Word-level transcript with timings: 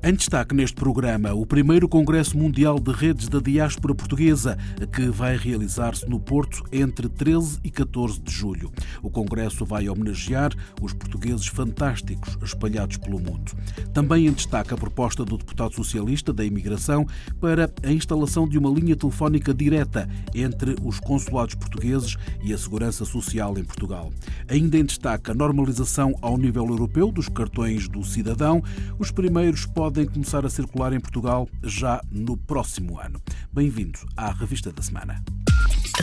Em 0.00 0.14
destaque 0.14 0.54
neste 0.54 0.76
programa, 0.76 1.34
o 1.34 1.44
primeiro 1.44 1.88
Congresso 1.88 2.38
Mundial 2.38 2.78
de 2.78 2.92
Redes 2.92 3.28
da 3.28 3.40
Diáspora 3.40 3.92
Portuguesa, 3.92 4.56
que 4.92 5.08
vai 5.08 5.36
realizar-se 5.36 6.08
no 6.08 6.20
Porto 6.20 6.62
entre 6.70 7.08
13 7.08 7.58
e 7.64 7.70
14 7.70 8.20
de 8.20 8.30
julho. 8.30 8.70
O 9.02 9.10
Congresso 9.10 9.64
vai 9.64 9.88
homenagear 9.88 10.52
os 10.80 10.92
portugueses 10.92 11.48
fantásticos 11.48 12.38
espalhados 12.40 12.96
pelo 12.96 13.18
mundo. 13.18 13.50
Também 13.92 14.28
em 14.28 14.32
destaque 14.32 14.72
a 14.72 14.76
proposta 14.76 15.24
do 15.24 15.36
deputado 15.36 15.74
socialista 15.74 16.32
da 16.32 16.44
imigração 16.44 17.04
para 17.40 17.68
a 17.82 17.90
instalação 17.90 18.48
de 18.48 18.56
uma 18.56 18.70
linha 18.70 18.94
telefónica 18.94 19.52
direta 19.52 20.08
entre 20.32 20.76
os 20.84 21.00
consulados 21.00 21.56
portugueses 21.56 22.16
e 22.40 22.54
a 22.54 22.58
segurança 22.58 23.04
social 23.04 23.58
em 23.58 23.64
Portugal. 23.64 24.12
Ainda 24.46 24.78
em 24.78 24.84
destaque 24.84 25.32
a 25.32 25.34
normalização 25.34 26.14
ao 26.22 26.38
nível 26.38 26.66
europeu 26.68 27.10
dos 27.10 27.28
cartões 27.28 27.88
do 27.88 28.04
cidadão. 28.04 28.62
Os 28.96 29.10
primeiros 29.10 29.66
podem 29.88 30.04
começar 30.04 30.44
a 30.44 30.50
circular 30.50 30.92
em 30.92 31.00
Portugal 31.00 31.48
já 31.62 31.98
no 32.12 32.36
próximo 32.36 33.00
ano. 33.00 33.22
Bem-vindo 33.50 33.98
à 34.14 34.30
Revista 34.30 34.70
da 34.70 34.82
Semana. 34.82 35.24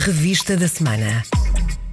Revista 0.00 0.56
da 0.56 0.66
Semana. 0.66 1.22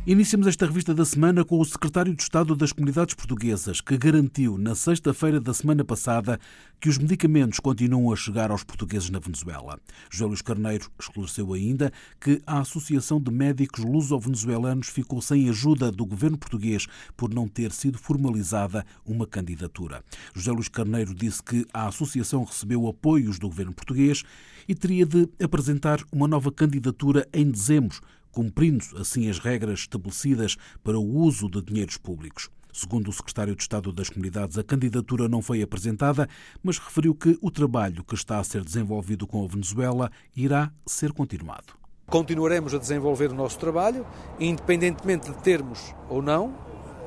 Iniciamos 0.05 0.47
esta 0.47 0.65
revista 0.65 0.93
da 0.93 1.05
semana 1.05 1.45
com 1.45 1.57
o 1.57 1.63
secretário 1.63 2.13
de 2.13 2.21
Estado 2.21 2.57
das 2.57 2.73
Comunidades 2.73 3.15
Portuguesas, 3.15 3.79
que 3.79 3.97
garantiu 3.97 4.57
na 4.57 4.75
sexta-feira 4.75 5.39
da 5.39 5.53
semana 5.53 5.85
passada 5.85 6.37
que 6.77 6.89
os 6.89 6.97
medicamentos 6.97 7.57
continuam 7.61 8.11
a 8.11 8.15
chegar 8.17 8.51
aos 8.51 8.65
portugueses 8.65 9.09
na 9.09 9.19
Venezuela. 9.19 9.79
José 10.11 10.25
Luís 10.25 10.41
Carneiro 10.41 10.91
esclareceu 10.99 11.53
ainda 11.53 11.89
que 12.19 12.41
a 12.45 12.59
Associação 12.59 13.17
de 13.17 13.31
Médicos 13.31 13.81
Luso-Venezuelanos 13.85 14.89
ficou 14.89 15.21
sem 15.21 15.47
ajuda 15.47 15.89
do 15.89 16.05
governo 16.05 16.37
português 16.37 16.85
por 17.15 17.33
não 17.33 17.47
ter 17.47 17.71
sido 17.71 17.97
formalizada 17.97 18.85
uma 19.05 19.25
candidatura. 19.25 20.03
José 20.35 20.51
Luís 20.51 20.67
Carneiro 20.67 21.15
disse 21.15 21.41
que 21.41 21.65
a 21.73 21.87
associação 21.87 22.43
recebeu 22.43 22.89
apoios 22.89 23.39
do 23.39 23.47
governo 23.47 23.71
português 23.71 24.21
e 24.67 24.75
teria 24.75 25.05
de 25.05 25.29
apresentar 25.41 26.03
uma 26.11 26.27
nova 26.27 26.51
candidatura 26.51 27.25
em 27.31 27.49
dezembro 27.49 28.01
cumprindo 28.33 28.83
assim 28.99 29.29
as 29.29 29.39
regras 29.39 29.81
estabelecidas 29.81 30.57
para 30.83 30.99
o 30.99 31.15
uso 31.15 31.47
de 31.47 31.61
dinheiros 31.61 31.95
públicos. 31.95 32.49
Segundo 32.73 33.09
o 33.09 33.13
secretário 33.13 33.55
de 33.55 33.61
Estado 33.61 33.93
das 33.93 34.09
Comunidades, 34.09 34.57
a 34.57 34.63
candidatura 34.63 35.29
não 35.29 35.43
foi 35.43 35.61
apresentada, 35.61 36.27
mas 36.63 36.79
referiu 36.79 37.13
que 37.13 37.37
o 37.39 37.51
trabalho 37.51 38.03
que 38.03 38.15
está 38.15 38.39
a 38.39 38.43
ser 38.43 38.63
desenvolvido 38.63 39.27
com 39.27 39.45
a 39.45 39.47
Venezuela 39.47 40.11
irá 40.35 40.71
ser 40.83 41.13
continuado. 41.13 41.75
Continuaremos 42.07 42.73
a 42.73 42.79
desenvolver 42.79 43.31
o 43.31 43.35
nosso 43.35 43.59
trabalho, 43.59 44.05
independentemente 44.39 45.31
de 45.31 45.37
termos 45.37 45.93
ou 46.09 46.21
não 46.21 46.53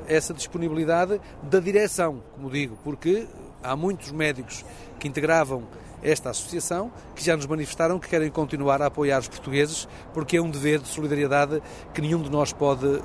essa 0.06 0.32
disponibilidade 0.32 1.20
da 1.42 1.58
direção, 1.58 2.22
como 2.34 2.48
digo, 2.48 2.78
porque 2.84 3.26
há 3.60 3.74
muitos 3.74 4.12
médicos 4.12 4.64
que 5.00 5.08
integravam 5.08 5.66
esta 6.02 6.30
associação, 6.30 6.90
que 7.14 7.24
já 7.24 7.36
nos 7.36 7.46
manifestaram 7.46 7.98
que 7.98 8.08
querem 8.08 8.30
continuar 8.30 8.80
a 8.82 8.86
apoiar 8.86 9.18
os 9.18 9.28
portugueses, 9.28 9.88
porque 10.12 10.36
é 10.36 10.42
um 10.42 10.50
dever 10.50 10.80
de 10.80 10.88
solidariedade 10.88 11.62
que 11.92 12.00
nenhum 12.00 12.22
de 12.22 12.30
nós 12.30 12.52
pode 12.52 12.86
uh, 12.86 13.00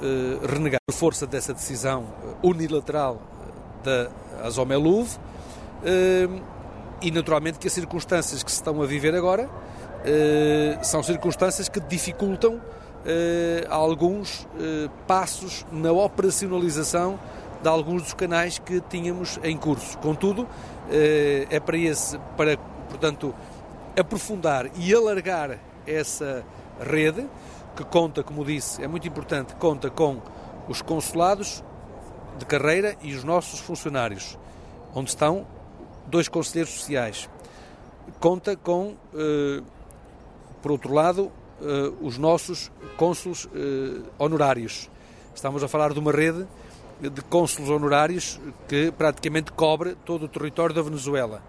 renegar. 0.48 0.80
Por 0.88 0.96
força 0.96 1.26
dessa 1.26 1.54
decisão 1.54 2.06
eh, 2.22 2.48
unilateral 2.48 3.22
eh, 3.22 4.10
da 4.40 4.46
Azomeluv, 4.46 5.18
e 7.02 7.12
naturalmente 7.12 7.58
que 7.60 7.68
as 7.68 7.74
circunstâncias 7.74 8.44
que 8.44 8.52
se 8.52 8.58
estão 8.58 8.82
a 8.82 8.86
viver 8.86 9.16
agora 9.16 9.50
são 10.84 11.02
circunstâncias 11.02 11.70
que 11.70 11.80
dificultam 11.80 12.62
alguns 13.70 14.48
passos 15.08 15.66
na 15.72 15.92
operacionalização 15.92 17.20
de 17.64 17.70
alguns 17.70 18.04
dos 18.04 18.14
canais 18.14 18.60
que 18.60 18.82
tínhamos 18.90 19.40
em 19.44 19.58
curso. 19.58 19.98
Contudo, 20.00 20.48
é 21.50 21.60
para 21.60 21.78
esse, 21.78 22.20
para 22.36 22.58
portanto, 22.92 23.34
aprofundar 23.98 24.70
e 24.76 24.94
alargar 24.94 25.58
essa 25.88 26.44
rede, 26.80 27.26
que 27.76 27.86
conta, 27.86 28.22
como 28.22 28.44
disse, 28.44 28.84
é 28.84 28.88
muito 28.88 29.08
importante, 29.08 29.56
conta 29.56 29.90
com 29.90 30.22
os 30.68 30.82
consulados 30.82 31.64
de 32.38 32.46
carreira 32.46 32.98
e 33.02 33.14
os 33.14 33.24
nossos 33.24 33.60
funcionários, 33.60 34.38
onde 34.94 35.10
estão 35.10 35.48
dois 36.08 36.28
conselheiros 36.28 36.74
sociais. 36.74 37.30
Conta 38.20 38.58
com, 38.58 38.96
eh, 39.14 39.64
por 40.62 40.72
outro 40.72 40.94
lado, 40.94 41.32
eh, 41.62 41.94
os 42.02 42.18
nossos 42.18 42.72
cônsulos 42.98 43.48
eh, 43.56 44.02
honorários. 44.20 44.90
Estamos 45.34 45.64
a 45.64 45.68
falar 45.68 45.94
de 45.94 46.00
uma 46.00 46.12
rede 46.12 46.46
de 47.00 47.22
cônsulos 47.22 47.70
honorários 47.70 48.40
que 48.68 48.92
praticamente 48.92 49.52
cobre 49.54 49.96
todo 50.06 50.26
o 50.26 50.28
território 50.28 50.76
da 50.76 50.82
Venezuela 50.82 51.42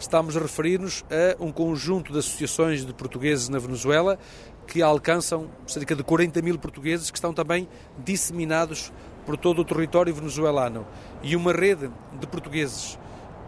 estamos 0.00 0.36
a 0.36 0.40
referir-nos 0.40 1.04
a 1.10 1.42
um 1.42 1.52
conjunto 1.52 2.12
de 2.12 2.18
associações 2.18 2.84
de 2.84 2.92
portugueses 2.92 3.48
na 3.48 3.58
Venezuela 3.58 4.18
que 4.66 4.80
alcançam 4.82 5.50
cerca 5.66 5.94
de 5.94 6.02
40 6.02 6.40
mil 6.40 6.58
portugueses 6.58 7.10
que 7.10 7.18
estão 7.18 7.34
também 7.34 7.68
disseminados 7.98 8.90
por 9.26 9.36
todo 9.36 9.60
o 9.60 9.64
território 9.64 10.14
venezuelano 10.14 10.86
e 11.22 11.36
uma 11.36 11.52
rede 11.52 11.90
de 12.18 12.26
portugueses 12.26 12.98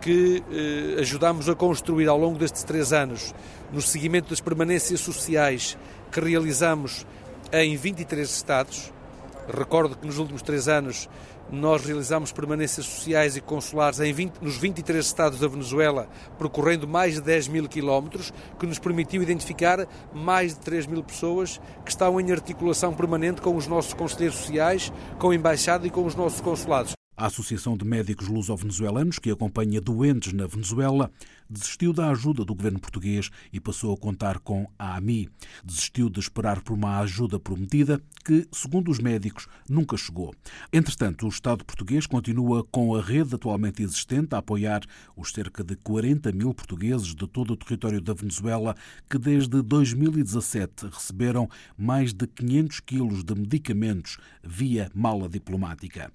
que 0.01 0.43
eh, 0.51 1.01
ajudamos 1.01 1.49
a 1.49 1.55
construir 1.55 2.09
ao 2.09 2.19
longo 2.19 2.39
destes 2.39 2.65
três 2.65 2.93
anos 2.93 3.35
no 3.73 3.81
seguimento 3.81 4.31
das 4.31 4.41
permanências 4.41 5.01
sociais 5.01 5.79
que 6.11 6.21
realizamos 6.21 7.07
em 7.53 7.77
23 7.77 8.29
estados. 8.29 8.93
Recordo 9.55 9.97
que 9.97 10.07
nos 10.07 10.17
últimos 10.17 10.41
três 10.41 10.67
anos 10.67 11.11
nós 11.51 11.85
realizamos 11.85 12.33
permanências 12.33 12.87
sociais 12.87 13.37
e 13.37 13.41
consulares 13.43 14.01
em 14.01 14.11
20, 14.11 14.39
nos 14.41 14.57
23 14.57 15.05
estados 15.05 15.41
da 15.41 15.47
Venezuela, 15.47 16.09
percorrendo 16.39 16.89
mais 16.89 17.15
de 17.15 17.21
10 17.21 17.49
mil 17.49 17.69
quilómetros, 17.69 18.33
que 18.59 18.67
nos 18.67 18.79
permitiu 18.79 19.23
identificar 19.23 19.87
mais 20.15 20.55
de 20.55 20.61
3 20.61 20.87
mil 20.87 21.05
pessoas 21.05 21.61
que 21.85 21.91
estão 21.91 22.19
em 22.19 22.33
articulação 22.33 22.95
permanente 22.95 23.43
com 23.43 23.55
os 23.55 23.67
nossos 23.67 23.93
conselheiros 23.93 24.39
sociais, 24.39 24.91
com 25.19 25.31
a 25.31 25.35
embaixada 25.35 25.87
e 25.87 25.91
com 25.91 26.07
os 26.07 26.15
nossos 26.15 26.41
consulados. 26.41 26.95
A 27.15 27.27
Associação 27.27 27.77
de 27.77 27.85
Médicos 27.85 28.27
Luso-Venezuelanos, 28.27 29.19
que 29.19 29.31
acompanha 29.31 29.83
doentes 29.83 30.33
na 30.33 30.47
Venezuela, 30.47 31.11
desistiu 31.53 31.93
da 31.93 32.11
ajuda 32.11 32.45
do 32.45 32.55
governo 32.55 32.81
português 32.81 33.31
e 33.53 33.61
passou 33.61 33.93
a 33.93 33.97
contar 33.97 34.39
com 34.39 34.67
a 34.79 34.97
AMI. 34.97 35.29
Desistiu 35.65 36.09
de 36.09 36.19
esperar 36.19 36.63
por 36.63 36.73
uma 36.73 36.99
ajuda 37.01 37.39
prometida 37.39 38.01
que, 38.25 38.47
segundo 38.53 38.91
os 38.91 38.99
médicos, 38.99 39.47
nunca 39.69 39.97
chegou. 39.97 40.35
Entretanto, 40.73 41.27
o 41.27 41.29
Estado 41.29 41.65
português 41.65 42.07
continua 42.07 42.65
com 42.65 42.95
a 42.95 43.03
rede 43.03 43.35
atualmente 43.35 43.83
existente 43.83 44.35
a 44.35 44.39
apoiar 44.39 44.83
os 45.17 45.31
cerca 45.31 45.65
de 45.65 45.77
40 45.77 46.33
mil 46.33 46.55
portugueses 46.55 47.15
de 47.15 47.27
todo 47.27 47.53
o 47.53 47.57
território 47.57 48.01
da 48.01 48.15
Venezuela 48.15 48.75
que, 49.11 49.19
desde 49.19 49.61
2017, 49.61 50.87
receberam 50.87 51.49
mais 51.77 52.13
de 52.13 52.27
500 52.27 52.81
quilos 52.81 53.25
de 53.25 53.35
medicamentos 53.35 54.19
via 54.43 54.91
mala 54.95 55.29
diplomática. 55.29 56.13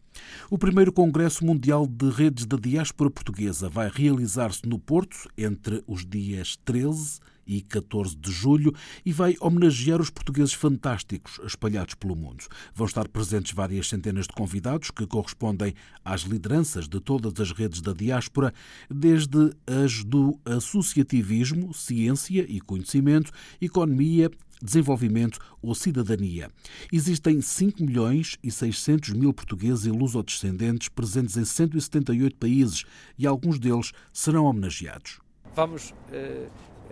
O 0.50 0.58
primeiro 0.58 0.92
Congresso 0.92 1.46
Mundial 1.46 1.86
de 1.86 2.10
Redes 2.10 2.46
da 2.46 2.58
Diáspora 2.58 3.10
Portuguesa 3.10 3.70
vai 3.70 3.90
realizar-se 3.94 4.68
no 4.68 4.80
Porto 4.80 5.27
entre 5.38 5.84
os 5.88 6.06
dias 6.06 6.58
13 6.64 7.20
e 7.48 7.62
14 7.62 8.16
de 8.16 8.32
julho 8.32 8.74
e 9.06 9.14
vai 9.14 9.36
homenagear 9.40 10.02
os 10.02 10.10
portugueses 10.10 10.54
fantásticos 10.54 11.40
espalhados 11.46 11.96
pelo 11.96 12.16
mundo. 12.16 12.44
Vão 12.76 12.86
estar 12.86 13.08
presentes 13.08 13.54
várias 13.54 13.88
centenas 13.88 14.28
de 14.28 14.34
convidados 14.34 14.92
que 14.92 15.08
correspondem 15.08 15.74
às 16.04 16.22
lideranças 16.22 16.88
de 16.88 17.00
todas 17.00 17.40
as 17.40 17.52
redes 17.52 17.82
da 17.82 17.94
diáspora, 17.94 18.54
desde 18.90 19.52
as 19.66 20.04
do 20.04 20.38
associativismo, 20.44 21.74
ciência 21.74 22.46
e 22.48 22.60
conhecimento, 22.60 23.32
economia, 23.62 24.30
desenvolvimento 24.62 25.40
ou 25.62 25.74
cidadania. 25.76 26.50
Existem 26.92 27.42
5 27.42 27.84
milhões 27.84 28.38
e 28.44 28.52
600 28.52 29.14
mil 29.14 29.34
portugueses 29.34 29.86
e 29.86 29.92
lusodescendentes 29.92 30.90
presentes 30.90 31.38
em 31.38 31.46
178 31.46 32.36
países 32.38 32.84
e 33.18 33.28
alguns 33.28 33.60
deles 33.60 33.92
serão 34.12 34.46
homenageados. 34.46 35.20
Vamos 35.56 35.94
eh, 36.12 36.48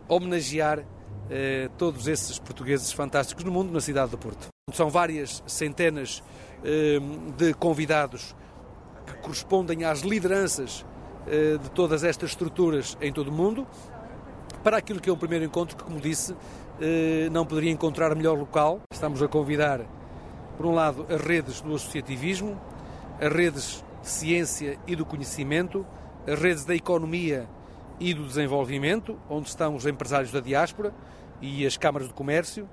homenagear 0.08 0.86
eh, 1.30 1.70
todos 1.78 2.08
esses 2.08 2.38
portugueses 2.38 2.92
fantásticos 2.92 3.44
no 3.44 3.52
mundo, 3.52 3.72
na 3.72 3.82
cidade 3.82 4.12
do 4.12 4.18
Porto. 4.18 4.48
São 4.74 4.90
várias 4.90 5.44
centenas 5.48 6.24
eh, 6.64 7.00
de 7.38 7.54
convidados 7.54 8.36
que 9.06 9.14
correspondem 9.18 9.84
às 9.86 10.02
lideranças 10.02 10.86
eh, 11.28 11.58
de 11.58 11.70
todas 11.72 12.04
estas 12.04 12.32
estruturas 12.32 12.98
em 13.02 13.12
todo 13.12 13.30
o 13.30 13.32
mundo, 13.32 13.68
para 14.64 14.78
aquilo 14.78 15.00
que 15.00 15.10
é 15.10 15.14
um 15.14 15.18
primeiro 15.18 15.46
encontro 15.46 15.76
que, 15.76 15.84
como 15.84 16.00
disse, 16.00 16.36
não 17.32 17.46
poderia 17.46 17.72
encontrar 17.72 18.16
melhor 18.16 18.38
local. 18.38 18.82
Estamos 18.92 19.22
a 19.22 19.28
convidar, 19.28 19.82
por 20.58 20.66
um 20.66 20.74
lado, 20.74 21.06
as 21.10 21.22
redes 21.22 21.62
do 21.62 21.76
associativismo, 21.76 22.60
as 23.20 23.32
redes 23.32 23.84
de 24.02 24.10
ciência 24.10 24.78
e 24.86 24.96
do 24.96 25.06
conhecimento, 25.06 25.86
as 26.28 26.40
redes 26.40 26.66
da 26.66 26.76
economia 26.76 27.48
e 28.00 28.14
do 28.14 28.26
desenvolvimento, 28.26 29.18
onde 29.30 29.48
estão 29.48 29.76
os 29.76 29.86
empresários 29.86 30.32
da 30.32 30.40
diáspora 30.40 30.94
e 31.42 31.66
as 31.66 31.78
câmaras 31.78 32.08
de 32.08 32.14
comércio, 32.14 32.68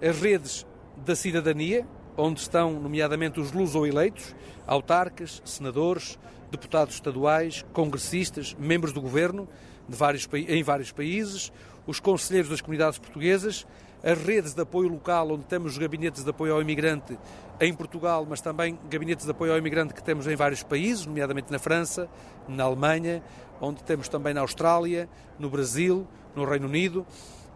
as 0.00 0.20
redes 0.20 0.66
da 0.96 1.16
cidadania, 1.16 1.86
onde 2.16 2.40
estão, 2.40 2.72
nomeadamente, 2.72 3.40
os 3.40 3.52
luso-eleitos, 3.52 4.34
autarcas, 4.66 5.40
senadores, 5.44 6.18
deputados 6.50 6.94
estaduais, 6.94 7.64
congressistas, 7.72 8.56
membros 8.58 8.92
do 8.92 9.00
governo 9.00 9.48
de 9.88 9.96
vários, 9.96 10.28
em 10.32 10.62
vários 10.62 10.92
países, 10.92 11.52
os 11.88 11.98
conselheiros 11.98 12.50
das 12.50 12.60
comunidades 12.60 12.98
portuguesas, 12.98 13.66
as 14.04 14.18
redes 14.18 14.52
de 14.52 14.60
apoio 14.60 14.88
local, 14.90 15.32
onde 15.32 15.44
temos 15.44 15.72
os 15.72 15.78
gabinetes 15.78 16.22
de 16.22 16.30
apoio 16.30 16.52
ao 16.52 16.60
imigrante 16.60 17.18
em 17.58 17.72
Portugal, 17.72 18.26
mas 18.28 18.42
também 18.42 18.78
gabinetes 18.90 19.24
de 19.24 19.30
apoio 19.30 19.52
ao 19.52 19.58
imigrante 19.58 19.94
que 19.94 20.02
temos 20.02 20.26
em 20.26 20.36
vários 20.36 20.62
países, 20.62 21.06
nomeadamente 21.06 21.50
na 21.50 21.58
França, 21.58 22.06
na 22.46 22.64
Alemanha, 22.64 23.22
onde 23.58 23.82
temos 23.82 24.06
também 24.06 24.34
na 24.34 24.42
Austrália, 24.42 25.08
no 25.38 25.48
Brasil, 25.48 26.06
no 26.36 26.44
Reino 26.44 26.66
Unido 26.66 27.06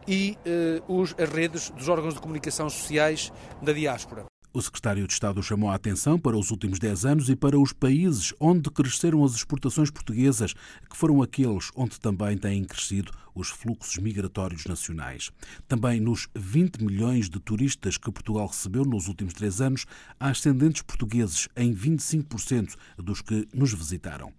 e 0.09 0.37
eh, 0.45 0.83
os, 0.89 1.15
as 1.17 1.29
redes 1.29 1.71
dos 1.71 1.89
órgãos 1.89 2.15
de 2.15 2.21
comunicação 2.21 2.69
sociais 2.69 3.31
da 3.61 3.73
diáspora. 3.73 4.32
O 4.55 4.61
secretário 4.61 5.07
de 5.07 5.13
Estado 5.15 5.43
chamou 5.43 5.71
a 5.71 5.75
atenção 5.75 6.19
para 6.19 6.37
os 6.37 6.51
últimos 6.51 6.79
10 6.79 7.07
anos 7.07 7.31
e 7.31 7.35
para 7.35 7.59
os 7.59 7.73
países 7.73 8.35
onde 8.39 8.71
cresceram 8.71 9.25
as 9.25 9.35
exportações 9.35 9.91
portuguesas, 9.91 10.53
que 10.91 10.95
foram 10.95 11.23
aqueles 11.23 11.71
onde 11.75 11.99
também 11.99 12.37
têm 12.37 12.63
crescido 12.63 13.13
os 13.35 13.49
fluxos 13.49 13.97
migratórios 13.97 14.67
nacionais. 14.67 15.31
Também 15.67 16.01
nos 16.01 16.29
20 16.35 16.85
milhões 16.85 17.31
de 17.31 17.41
turistas 17.41 17.97
que 17.97 18.13
Portugal 18.13 18.47
recebeu 18.47 18.85
nos 18.85 19.09
últimos 19.09 19.33
três 19.33 19.59
anos, 19.63 19.87
há 20.21 20.29
ascendentes 20.29 20.83
portugueses 20.83 21.49
em 21.57 21.75
25% 21.75 22.75
dos 22.99 23.23
que 23.23 23.49
nos 23.55 23.73
visitaram. 23.73 24.35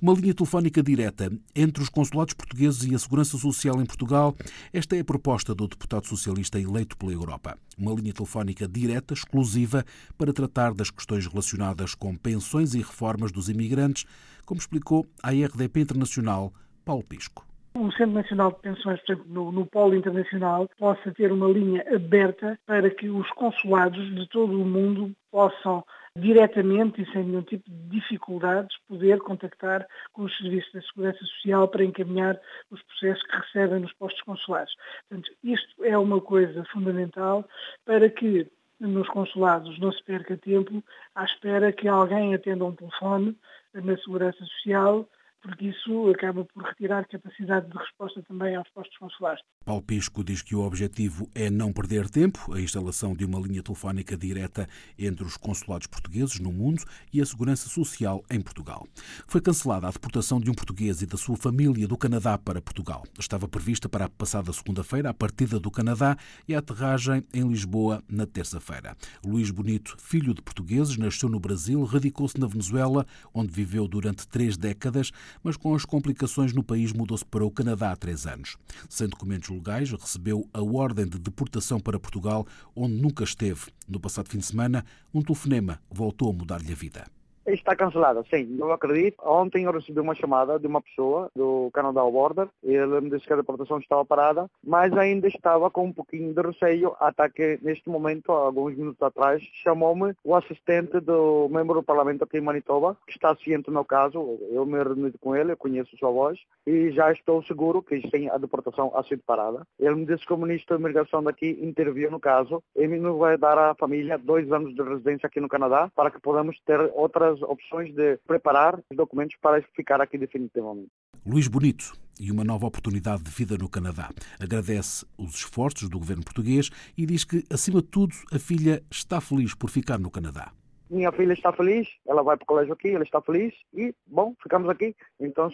Uma 0.00 0.14
linha 0.14 0.34
telefónica 0.34 0.82
direta 0.82 1.30
entre 1.54 1.82
os 1.82 1.88
consulados 1.88 2.34
portugueses 2.34 2.84
e 2.84 2.94
a 2.94 2.98
Segurança 2.98 3.36
Social 3.36 3.80
em 3.80 3.86
Portugal. 3.86 4.34
Esta 4.72 4.96
é 4.96 5.00
a 5.00 5.04
proposta 5.04 5.54
do 5.54 5.68
deputado 5.68 6.06
socialista 6.06 6.58
eleito 6.58 6.96
pela 6.96 7.12
Europa. 7.12 7.56
Uma 7.76 7.92
linha 7.92 8.12
telefónica 8.12 8.66
direta, 8.66 9.14
exclusiva, 9.14 9.84
para 10.16 10.32
tratar 10.32 10.74
das 10.74 10.90
questões 10.90 11.26
relacionadas 11.26 11.94
com 11.94 12.14
pensões 12.14 12.74
e 12.74 12.78
reformas 12.78 13.32
dos 13.32 13.48
imigrantes, 13.48 14.04
como 14.44 14.60
explicou 14.60 15.06
a 15.22 15.30
RDP 15.30 15.80
Internacional 15.80 16.52
Paulo 16.84 17.04
Pisco 17.04 17.48
o 17.78 17.92
Centro 17.92 18.14
Nacional 18.14 18.52
de 18.52 18.60
Pensões, 18.60 19.00
no, 19.26 19.52
no 19.52 19.66
Polo 19.66 19.94
Internacional, 19.94 20.68
possa 20.78 21.12
ter 21.12 21.32
uma 21.32 21.48
linha 21.48 21.84
aberta 21.94 22.58
para 22.66 22.90
que 22.90 23.08
os 23.08 23.30
consulados 23.32 24.14
de 24.14 24.28
todo 24.28 24.60
o 24.60 24.64
mundo 24.64 25.12
possam 25.30 25.84
diretamente 26.18 27.02
e 27.02 27.12
sem 27.12 27.24
nenhum 27.24 27.42
tipo 27.42 27.70
de 27.70 27.88
dificuldades 27.88 28.76
poder 28.88 29.18
contactar 29.20 29.86
com 30.12 30.22
os 30.22 30.36
serviços 30.36 30.72
da 30.72 30.82
Segurança 30.82 31.24
Social 31.24 31.68
para 31.68 31.84
encaminhar 31.84 32.40
os 32.70 32.82
processos 32.82 33.22
que 33.24 33.36
recebem 33.36 33.80
nos 33.80 33.92
postos 33.94 34.22
consulares. 34.22 34.72
Portanto, 35.08 35.30
isto 35.42 35.84
é 35.84 35.96
uma 35.96 36.20
coisa 36.20 36.64
fundamental 36.66 37.48
para 37.84 38.08
que 38.08 38.46
nos 38.80 39.08
consulados 39.08 39.78
não 39.78 39.90
se 39.92 40.02
perca 40.04 40.36
tempo 40.36 40.82
à 41.14 41.24
espera 41.24 41.72
que 41.72 41.88
alguém 41.88 42.34
atenda 42.34 42.64
um 42.64 42.74
telefone 42.74 43.36
na 43.74 43.96
Segurança 43.96 44.38
Social 44.44 45.08
porque 45.42 45.66
isso 45.66 46.10
acaba 46.10 46.44
por 46.44 46.64
retirar 46.64 47.06
capacidade 47.06 47.68
de 47.68 47.76
resposta 47.76 48.22
também 48.22 48.54
aos 48.56 48.68
postos 48.70 48.96
consulares. 48.98 49.42
Paulo 49.64 49.82
Pisco 49.82 50.24
diz 50.24 50.42
que 50.42 50.54
o 50.54 50.60
objetivo 50.60 51.28
é 51.34 51.50
não 51.50 51.72
perder 51.72 52.08
tempo, 52.08 52.52
a 52.52 52.60
instalação 52.60 53.14
de 53.14 53.24
uma 53.24 53.38
linha 53.38 53.62
telefónica 53.62 54.16
direta 54.16 54.68
entre 54.98 55.24
os 55.24 55.36
consulados 55.36 55.86
portugueses 55.86 56.40
no 56.40 56.52
mundo 56.52 56.82
e 57.12 57.20
a 57.20 57.26
segurança 57.26 57.68
social 57.68 58.22
em 58.30 58.40
Portugal. 58.40 58.86
Foi 59.26 59.40
cancelada 59.40 59.86
a 59.86 59.90
deportação 59.90 60.40
de 60.40 60.50
um 60.50 60.54
português 60.54 61.02
e 61.02 61.06
da 61.06 61.16
sua 61.16 61.36
família 61.36 61.86
do 61.86 61.96
Canadá 61.96 62.38
para 62.38 62.62
Portugal. 62.62 63.04
Estava 63.18 63.46
prevista 63.46 63.88
para 63.88 64.06
a 64.06 64.08
passada 64.08 64.52
segunda-feira 64.52 65.10
a 65.10 65.14
partida 65.14 65.60
do 65.60 65.70
Canadá 65.70 66.16
e 66.46 66.54
a 66.54 66.58
aterragem 66.58 67.24
em 67.32 67.46
Lisboa 67.46 68.02
na 68.08 68.26
terça-feira. 68.26 68.96
Luís 69.24 69.50
Bonito, 69.50 69.96
filho 69.98 70.34
de 70.34 70.42
portugueses, 70.42 70.96
nasceu 70.96 71.28
no 71.28 71.40
Brasil, 71.40 71.82
radicou-se 71.84 72.38
na 72.38 72.46
Venezuela, 72.46 73.06
onde 73.32 73.52
viveu 73.52 73.86
durante 73.86 74.26
três 74.26 74.56
décadas 74.56 75.10
mas 75.42 75.56
com 75.56 75.74
as 75.74 75.84
complicações 75.84 76.52
no 76.52 76.62
país 76.62 76.92
mudou-se 76.92 77.24
para 77.24 77.44
o 77.44 77.50
Canadá 77.50 77.92
há 77.92 77.96
três 77.96 78.26
anos. 78.26 78.56
Sem 78.88 79.08
documentos 79.08 79.48
legais, 79.50 79.90
recebeu 79.90 80.48
a 80.52 80.62
ordem 80.62 81.06
de 81.06 81.18
deportação 81.18 81.80
para 81.80 81.98
Portugal, 81.98 82.46
onde 82.74 82.94
nunca 82.94 83.24
esteve. 83.24 83.66
No 83.88 84.00
passado 84.00 84.28
fim 84.28 84.38
de 84.38 84.46
semana, 84.46 84.84
um 85.12 85.22
telefonema 85.22 85.80
voltou 85.90 86.30
a 86.30 86.32
mudar-lhe 86.32 86.72
a 86.72 86.76
vida. 86.76 87.17
Está 87.48 87.74
cancelada, 87.74 88.22
sim, 88.28 88.58
eu 88.58 88.70
acredito. 88.70 89.16
Ontem 89.24 89.64
eu 89.64 89.72
recebi 89.72 89.98
uma 90.00 90.14
chamada 90.14 90.58
de 90.58 90.66
uma 90.66 90.82
pessoa 90.82 91.30
do 91.34 91.70
Canadá 91.72 92.02
Border. 92.02 92.46
Ele 92.62 93.00
me 93.00 93.08
disse 93.08 93.26
que 93.26 93.32
a 93.32 93.36
deportação 93.36 93.78
estava 93.78 94.04
parada, 94.04 94.50
mas 94.62 94.92
ainda 94.92 95.26
estava 95.28 95.70
com 95.70 95.86
um 95.86 95.92
pouquinho 95.92 96.34
de 96.34 96.42
receio, 96.42 96.94
até 97.00 97.26
que 97.30 97.58
neste 97.62 97.88
momento, 97.88 98.32
alguns 98.32 98.76
minutos 98.76 99.00
atrás, 99.00 99.42
chamou-me 99.64 100.14
o 100.22 100.34
assistente 100.34 101.00
do 101.00 101.48
membro 101.50 101.76
do 101.76 101.82
Parlamento 101.82 102.22
aqui 102.22 102.36
em 102.36 102.42
Manitoba, 102.42 102.98
que 103.06 103.12
está 103.12 103.34
ciente 103.36 103.70
meu 103.70 103.84
caso. 103.84 104.38
Eu 104.50 104.66
me 104.66 104.82
reuni 104.82 105.12
com 105.18 105.34
ele, 105.34 105.52
eu 105.52 105.56
conheço 105.56 105.96
sua 105.96 106.10
voz, 106.10 106.38
e 106.66 106.90
já 106.90 107.10
estou 107.10 107.42
seguro 107.44 107.82
que 107.82 107.98
sim, 108.10 108.28
a 108.28 108.36
deportação 108.36 108.92
ha 108.94 109.02
sido 109.04 109.22
parada. 109.26 109.66
Ele 109.80 109.94
me 109.94 110.06
disse 110.06 110.26
que 110.26 110.34
o 110.34 110.36
ministro 110.36 110.76
da 110.76 110.82
Imigração 110.82 111.22
daqui 111.22 111.58
interviu 111.62 112.10
no 112.10 112.20
caso 112.20 112.62
e 112.76 112.86
me 112.86 112.98
vai 113.12 113.38
dar 113.38 113.56
à 113.56 113.74
família 113.74 114.18
dois 114.18 114.52
anos 114.52 114.74
de 114.74 114.82
residência 114.82 115.26
aqui 115.26 115.40
no 115.40 115.48
Canadá 115.48 115.90
para 115.96 116.10
que 116.10 116.20
podamos 116.20 116.60
ter 116.66 116.78
outras 116.94 117.37
opções 117.42 117.94
de 117.94 118.16
preparar 118.26 118.78
os 118.90 118.96
documentos 118.96 119.36
para 119.40 119.62
ficar 119.74 120.00
aqui 120.00 120.18
definitivamente. 120.18 120.90
Luís 121.26 121.48
Bonito 121.48 121.92
e 122.20 122.30
uma 122.32 122.44
nova 122.44 122.66
oportunidade 122.66 123.22
de 123.22 123.30
vida 123.30 123.56
no 123.56 123.68
Canadá. 123.68 124.10
Agradece 124.40 125.06
os 125.16 125.34
esforços 125.36 125.88
do 125.88 125.98
governo 125.98 126.24
português 126.24 126.70
e 126.96 127.06
diz 127.06 127.24
que, 127.24 127.44
acima 127.50 127.80
de 127.80 127.88
tudo, 127.88 128.14
a 128.32 128.38
filha 128.38 128.82
está 128.90 129.20
feliz 129.20 129.54
por 129.54 129.70
ficar 129.70 129.98
no 129.98 130.10
Canadá 130.10 130.52
minha 130.90 131.12
filha 131.12 131.32
está 131.32 131.52
feliz, 131.52 131.88
ela 132.06 132.22
vai 132.22 132.36
para 132.36 132.44
o 132.44 132.46
colégio 132.46 132.72
aqui, 132.72 132.90
ela 132.90 133.04
está 133.04 133.20
feliz 133.20 133.54
e, 133.74 133.94
bom, 134.06 134.34
ficamos 134.42 134.68
aqui. 134.68 134.94
Então, 135.20 135.50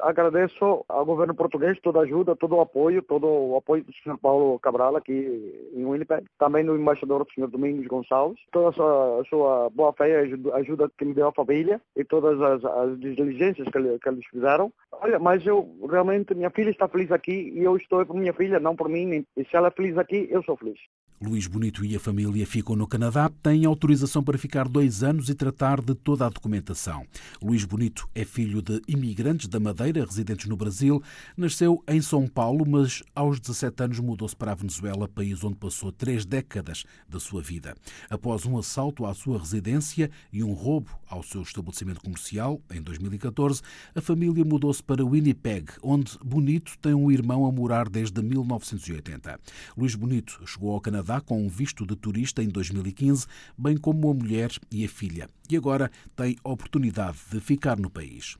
agradeço 0.00 0.84
ao 0.88 1.04
governo 1.04 1.34
português 1.34 1.78
toda 1.80 2.00
a 2.00 2.02
ajuda, 2.02 2.36
todo 2.36 2.56
o 2.56 2.60
apoio, 2.60 3.02
todo 3.02 3.26
o 3.26 3.56
apoio 3.56 3.84
do 3.84 3.92
Sr. 3.92 4.18
Paulo 4.18 4.58
Cabral 4.58 4.96
aqui 4.96 5.70
em 5.74 5.84
Winnipeg, 5.84 6.24
também 6.38 6.64
do 6.64 6.76
embaixador, 6.76 7.24
do 7.24 7.32
Sr. 7.32 7.48
Domingos 7.48 7.86
Gonçalves, 7.86 8.40
toda 8.50 8.70
a 8.70 8.72
sua, 8.72 9.20
a 9.20 9.24
sua 9.24 9.70
boa 9.70 9.92
fé 9.92 10.26
e 10.26 10.50
ajuda 10.54 10.90
que 10.96 11.04
me 11.04 11.14
deu 11.14 11.28
a 11.28 11.32
família 11.32 11.80
e 11.96 12.04
todas 12.04 12.40
as, 12.40 12.64
as 12.64 12.98
diligências 12.98 13.68
que, 13.68 13.98
que 13.98 14.08
eles 14.08 14.26
fizeram. 14.26 14.72
Olha, 14.92 15.18
mas 15.18 15.46
eu 15.46 15.68
realmente, 15.88 16.34
minha 16.34 16.50
filha 16.50 16.70
está 16.70 16.88
feliz 16.88 17.10
aqui 17.10 17.52
e 17.54 17.62
eu 17.62 17.76
estou 17.76 18.04
por 18.04 18.16
minha 18.16 18.32
filha, 18.32 18.58
não 18.58 18.76
por 18.76 18.88
mim. 18.88 19.24
E 19.36 19.44
se 19.44 19.56
ela 19.56 19.68
é 19.68 19.70
feliz 19.70 19.96
aqui, 19.98 20.28
eu 20.30 20.42
sou 20.42 20.56
feliz. 20.56 20.78
Luís 21.22 21.46
Bonito 21.46 21.84
e 21.84 21.94
a 21.94 22.00
família 22.00 22.44
ficam 22.44 22.74
no 22.74 22.84
Canadá, 22.84 23.30
têm 23.40 23.64
autorização 23.64 24.24
para 24.24 24.36
ficar 24.36 24.68
dois 24.68 25.04
anos 25.04 25.28
e 25.28 25.34
tratar 25.34 25.80
de 25.80 25.94
toda 25.94 26.26
a 26.26 26.28
documentação. 26.28 27.06
Luís 27.40 27.64
Bonito 27.64 28.08
é 28.12 28.24
filho 28.24 28.60
de 28.60 28.82
imigrantes 28.88 29.46
da 29.46 29.60
Madeira, 29.60 30.04
residentes 30.04 30.48
no 30.48 30.56
Brasil. 30.56 31.00
Nasceu 31.36 31.80
em 31.86 32.02
São 32.02 32.26
Paulo, 32.26 32.66
mas 32.66 33.04
aos 33.14 33.38
17 33.38 33.84
anos 33.84 34.00
mudou-se 34.00 34.34
para 34.34 34.50
a 34.50 34.54
Venezuela, 34.56 35.06
país 35.06 35.44
onde 35.44 35.54
passou 35.54 35.92
três 35.92 36.24
décadas 36.24 36.82
da 37.08 37.20
sua 37.20 37.40
vida. 37.40 37.76
Após 38.10 38.44
um 38.44 38.58
assalto 38.58 39.06
à 39.06 39.14
sua 39.14 39.38
residência 39.38 40.10
e 40.32 40.42
um 40.42 40.52
roubo 40.52 40.90
ao 41.08 41.22
seu 41.22 41.42
estabelecimento 41.42 42.00
comercial, 42.00 42.60
em 42.68 42.82
2014, 42.82 43.62
a 43.94 44.00
família 44.00 44.44
mudou-se 44.44 44.82
para 44.82 45.06
Winnipeg, 45.06 45.70
onde 45.84 46.18
Bonito 46.24 46.76
tem 46.80 46.94
um 46.94 47.12
irmão 47.12 47.46
a 47.46 47.52
morar 47.52 47.88
desde 47.88 48.20
1980. 48.20 49.38
Luís 49.76 49.94
Bonito 49.94 50.40
chegou 50.46 50.72
ao 50.72 50.80
Canadá 50.80 51.11
Canadá 51.12 51.20
com 51.20 51.44
um 51.44 51.48
visto 51.48 51.84
de 51.84 51.94
turista 51.94 52.42
em 52.42 52.48
2015, 52.48 53.26
bem 53.58 53.76
como 53.76 54.10
a 54.10 54.14
mulher 54.14 54.50
e 54.70 54.84
a 54.84 54.88
filha. 54.88 55.28
E 55.50 55.56
agora 55.56 55.90
tem 56.16 56.36
oportunidade 56.42 57.18
de 57.30 57.40
ficar 57.40 57.78
no 57.78 57.90
país. 57.90 58.36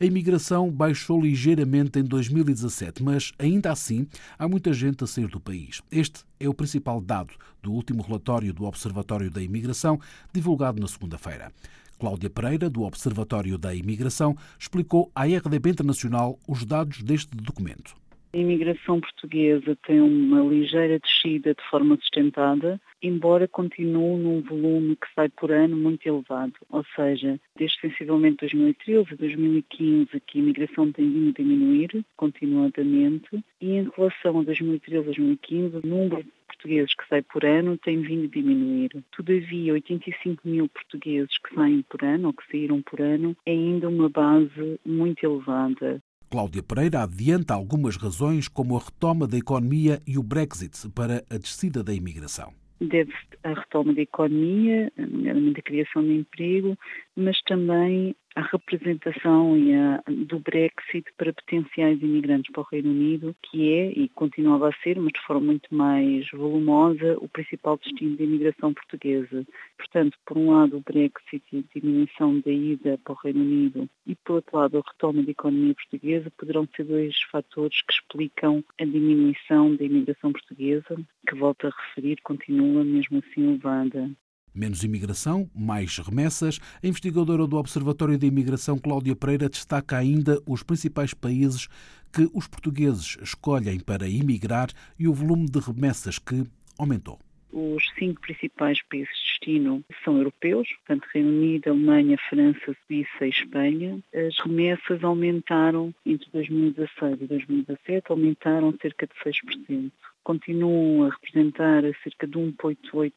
A 0.00 0.04
imigração 0.04 0.70
baixou 0.70 1.20
ligeiramente 1.20 1.98
em 1.98 2.04
2017, 2.04 3.02
mas 3.02 3.32
ainda 3.38 3.70
assim 3.70 4.06
há 4.38 4.48
muita 4.48 4.72
gente 4.72 5.04
a 5.04 5.06
sair 5.06 5.28
do 5.28 5.40
país. 5.40 5.82
Este 5.90 6.24
é 6.40 6.48
o 6.48 6.54
principal 6.54 7.00
dado 7.00 7.34
do 7.62 7.72
último 7.72 8.02
relatório 8.02 8.52
do 8.52 8.64
Observatório 8.64 9.30
da 9.30 9.42
Imigração, 9.42 10.00
divulgado 10.32 10.80
na 10.80 10.88
segunda-feira. 10.88 11.52
Cláudia 11.98 12.28
Pereira, 12.28 12.68
do 12.68 12.82
Observatório 12.82 13.56
da 13.56 13.74
Imigração, 13.74 14.36
explicou 14.58 15.10
à 15.14 15.24
RDB 15.24 15.70
Internacional 15.70 16.38
os 16.46 16.64
dados 16.64 17.02
deste 17.02 17.36
documento. 17.36 17.94
A 18.34 18.36
imigração 18.36 19.00
portuguesa 19.00 19.78
tem 19.86 20.00
uma 20.00 20.40
ligeira 20.40 20.98
descida 20.98 21.54
de 21.54 21.62
forma 21.70 21.94
sustentada, 21.94 22.80
embora 23.00 23.46
continue 23.46 24.20
num 24.20 24.40
volume 24.40 24.96
que 24.96 25.06
sai 25.14 25.28
por 25.28 25.52
ano 25.52 25.76
muito 25.76 26.04
elevado. 26.04 26.54
Ou 26.68 26.84
seja, 26.96 27.38
desde 27.56 27.80
sensivelmente 27.80 28.38
2013 28.38 29.12
a 29.12 29.16
2015 29.16 30.20
que 30.26 30.38
a 30.38 30.42
imigração 30.42 30.90
tem 30.90 31.08
vindo 31.12 31.28
a 31.28 31.42
diminuir 31.42 32.04
continuadamente 32.16 33.44
e 33.60 33.76
em 33.76 33.88
relação 33.96 34.40
a 34.40 34.42
2013 34.42 34.98
a 34.98 35.04
2015 35.04 35.76
o 35.76 35.86
número 35.86 36.24
de 36.24 36.32
portugueses 36.48 36.92
que 36.92 37.06
sai 37.08 37.22
por 37.22 37.44
ano 37.44 37.78
tem 37.78 38.00
vindo 38.00 38.24
a 38.24 38.30
diminuir. 38.30 38.90
Todavia, 39.16 39.74
85 39.74 40.42
mil 40.48 40.68
portugueses 40.68 41.38
que 41.38 41.54
saem 41.54 41.82
por 41.82 42.02
ano 42.02 42.26
ou 42.26 42.32
que 42.32 42.50
saíram 42.50 42.82
por 42.82 43.00
ano 43.00 43.36
é 43.46 43.52
ainda 43.52 43.88
uma 43.88 44.08
base 44.08 44.80
muito 44.84 45.22
elevada. 45.22 46.02
Cláudia 46.34 46.64
Pereira 46.64 47.04
adianta 47.04 47.54
algumas 47.54 47.96
razões, 47.96 48.48
como 48.48 48.76
a 48.76 48.80
retoma 48.80 49.24
da 49.24 49.38
economia 49.38 50.00
e 50.04 50.18
o 50.18 50.22
Brexit 50.24 50.90
para 50.90 51.22
a 51.30 51.38
descida 51.38 51.80
da 51.80 51.94
imigração. 51.94 52.52
Deve-se 52.80 53.16
à 53.44 53.50
retoma 53.50 53.94
da 53.94 54.02
economia, 54.02 54.92
a 54.98 55.62
criação 55.62 56.02
de 56.02 56.14
emprego, 56.14 56.76
mas 57.16 57.40
também 57.42 58.14
à 58.34 58.42
representação 58.42 59.56
e 59.56 59.72
a, 59.74 60.02
do 60.08 60.40
Brexit 60.40 61.04
para 61.16 61.32
potenciais 61.32 62.02
imigrantes 62.02 62.50
para 62.50 62.62
o 62.62 62.66
Reino 62.70 62.90
Unido, 62.90 63.36
que 63.42 63.72
é 63.72 63.92
e 63.92 64.08
continuava 64.08 64.68
a 64.68 64.82
ser, 64.82 64.98
mas 64.98 65.12
de 65.12 65.20
forma 65.20 65.46
muito 65.46 65.72
mais 65.72 66.28
volumosa, 66.32 67.16
o 67.20 67.28
principal 67.28 67.78
destino 67.78 68.16
da 68.16 68.24
imigração 68.24 68.74
portuguesa. 68.74 69.46
Portanto, 69.78 70.18
por 70.26 70.36
um 70.36 70.50
lado, 70.50 70.76
o 70.76 70.80
Brexit 70.80 71.44
e 71.52 71.58
a 71.58 71.80
diminuição 71.80 72.40
da 72.40 72.50
ida 72.50 72.98
para 73.04 73.12
o 73.12 73.16
Reino 73.16 73.40
Unido 73.40 73.88
e, 74.06 74.16
por 74.16 74.36
outro 74.36 74.56
lado, 74.56 74.78
a 74.78 74.90
retoma 74.90 75.22
da 75.22 75.30
economia 75.30 75.74
portuguesa 75.74 76.32
poderão 76.36 76.68
ser 76.74 76.84
dois 76.84 77.14
fatores 77.30 77.82
que 77.82 77.92
explicam 77.92 78.64
a 78.80 78.84
diminuição 78.84 79.76
da 79.76 79.84
imigração 79.84 80.32
portuguesa, 80.32 80.96
que, 81.28 81.34
volto 81.36 81.68
a 81.68 81.70
referir, 81.70 82.16
continua 82.22 82.82
mesmo 82.82 83.18
assim 83.18 83.48
elevada. 83.48 84.10
Menos 84.54 84.84
imigração, 84.84 85.50
mais 85.52 85.98
remessas. 85.98 86.60
A 86.80 86.86
investigadora 86.86 87.44
do 87.44 87.56
Observatório 87.56 88.16
da 88.16 88.24
Imigração, 88.24 88.78
Cláudia 88.78 89.16
Pereira, 89.16 89.48
destaca 89.48 89.98
ainda 89.98 90.40
os 90.46 90.62
principais 90.62 91.12
países 91.12 91.66
que 92.12 92.30
os 92.32 92.46
portugueses 92.46 93.18
escolhem 93.20 93.80
para 93.80 94.06
imigrar 94.06 94.68
e 94.96 95.08
o 95.08 95.12
volume 95.12 95.46
de 95.46 95.58
remessas 95.58 96.20
que 96.20 96.44
aumentou. 96.78 97.18
Os 97.52 97.84
cinco 97.98 98.20
principais 98.20 98.80
países 98.82 99.08
de 99.08 99.24
destino 99.24 99.84
são 100.04 100.18
europeus, 100.18 100.68
portanto, 100.86 101.08
Reino 101.12 101.30
Unido, 101.30 101.70
Alemanha, 101.70 102.16
França, 102.30 102.76
Suíça 102.86 103.26
e 103.26 103.30
Espanha. 103.30 103.98
As 104.14 104.38
remessas 104.38 105.02
aumentaram 105.02 105.92
entre 106.06 106.28
2016 106.32 107.22
e 107.22 107.26
2017, 107.26 108.04
aumentaram 108.08 108.72
cerca 108.80 109.06
de 109.06 109.14
6% 109.14 109.90
continuam 110.24 111.04
a 111.04 111.10
representar 111.10 111.82
cerca 112.02 112.26
de 112.26 112.38
1,8% 112.38 113.12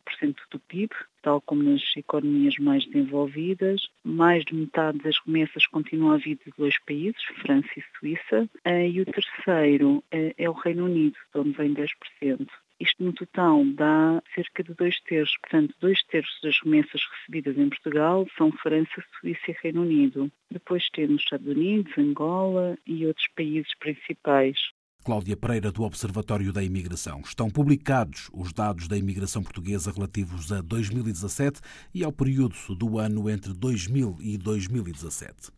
do 0.51 0.59
PIB, 0.59 0.93
tal 1.21 1.41
como 1.41 1.63
nas 1.63 1.81
economias 1.95 2.55
mais 2.57 2.85
desenvolvidas. 2.85 3.81
Mais 4.03 4.43
de 4.45 4.55
metade 4.55 4.99
das 4.99 5.17
remessas 5.25 5.67
continua 5.67 6.15
a 6.15 6.17
vir 6.17 6.37
de 6.45 6.51
dois 6.57 6.77
países, 6.85 7.21
França 7.41 7.69
e 7.77 7.83
Suíça. 7.97 8.49
Eh, 8.65 8.89
e 8.89 9.01
o 9.01 9.05
terceiro 9.05 10.03
eh, 10.11 10.33
é 10.37 10.49
o 10.49 10.53
Reino 10.53 10.85
Unido, 10.85 11.17
de 11.33 11.39
onde 11.39 11.51
vem 11.51 11.73
10%. 11.73 12.47
Isto 12.79 13.03
no 13.03 13.11
total 13.11 13.65
dá 13.65 14.21
cerca 14.35 14.63
de 14.63 14.71
dois 14.75 14.99
terços, 15.01 15.35
portanto, 15.41 15.73
dois 15.79 16.03
terços 16.03 16.39
das 16.43 16.59
remessas 16.63 17.01
recebidas 17.11 17.57
em 17.57 17.69
Portugal 17.69 18.27
são 18.37 18.51
França, 18.51 19.03
Suíça 19.19 19.49
e 19.49 19.55
Reino 19.63 19.81
Unido. 19.81 20.31
Depois 20.51 20.87
temos 20.91 21.23
Estados 21.23 21.47
Unidos, 21.47 21.97
Angola 21.97 22.77
e 22.85 23.07
outros 23.07 23.27
países 23.35 23.73
principais. 23.79 24.59
Cláudia 25.07 25.37
Pereira, 25.37 25.71
do 25.71 25.83
Observatório 25.83 26.51
da 26.51 26.61
Imigração. 26.61 27.21
Estão 27.21 27.49
publicados 27.49 28.29
os 28.33 28.51
dados 28.51 28.89
da 28.89 28.97
imigração 28.97 29.41
portuguesa 29.41 29.89
relativos 29.89 30.51
a 30.51 30.59
2017 30.59 31.61
e 31.93 32.03
ao 32.03 32.11
período 32.11 32.57
do 32.75 32.99
ano 32.99 33.29
entre 33.29 33.53
2000 33.53 34.17
e 34.19 34.37
2017. 34.37 35.49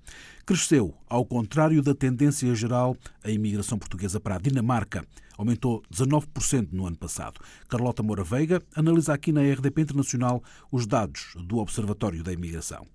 Cresceu, 0.46 0.94
ao 1.10 1.26
contrário 1.26 1.82
da 1.82 1.96
tendência 1.96 2.54
geral, 2.54 2.96
a 3.24 3.32
imigração 3.32 3.80
portuguesa 3.80 4.20
para 4.20 4.36
a 4.36 4.40
Dinamarca. 4.40 5.04
Aumentou 5.36 5.82
19% 5.92 6.68
no 6.72 6.86
ano 6.86 6.98
passado. 6.98 7.42
Carlota 7.68 8.04
Moura 8.04 8.24
Veiga 8.24 8.62
analisa 8.76 9.16
aqui 9.16 9.32
na 9.32 9.42
RDP 9.42 9.82
Internacional 9.82 10.44
os 10.72 10.86
dados 10.86 11.34
do 11.36 11.58
Observatório 11.58 12.24
da 12.24 12.32
Imigração. 12.32 12.86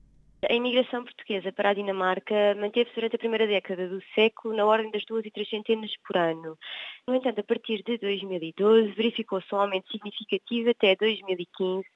A 0.50 0.54
imigração 0.54 1.04
portuguesa 1.04 1.52
para 1.52 1.70
a 1.70 1.74
Dinamarca 1.74 2.54
manteve-se 2.56 2.94
durante 2.94 3.16
a 3.16 3.18
primeira 3.18 3.46
década 3.46 3.88
do 3.88 4.02
século 4.14 4.54
na 4.54 4.66
ordem 4.66 4.90
das 4.90 5.04
duas 5.04 5.24
e 5.24 5.30
três 5.30 5.48
centenas 5.48 5.90
por 6.06 6.16
ano. 6.16 6.58
No 7.06 7.14
entanto, 7.14 7.40
a 7.40 7.44
partir 7.44 7.82
de 7.82 7.96
2012 7.98 8.92
verificou-se 8.92 9.54
um 9.54 9.58
aumento 9.58 9.90
significativo 9.90 10.70
até 10.70 10.96
2015, 10.96 11.86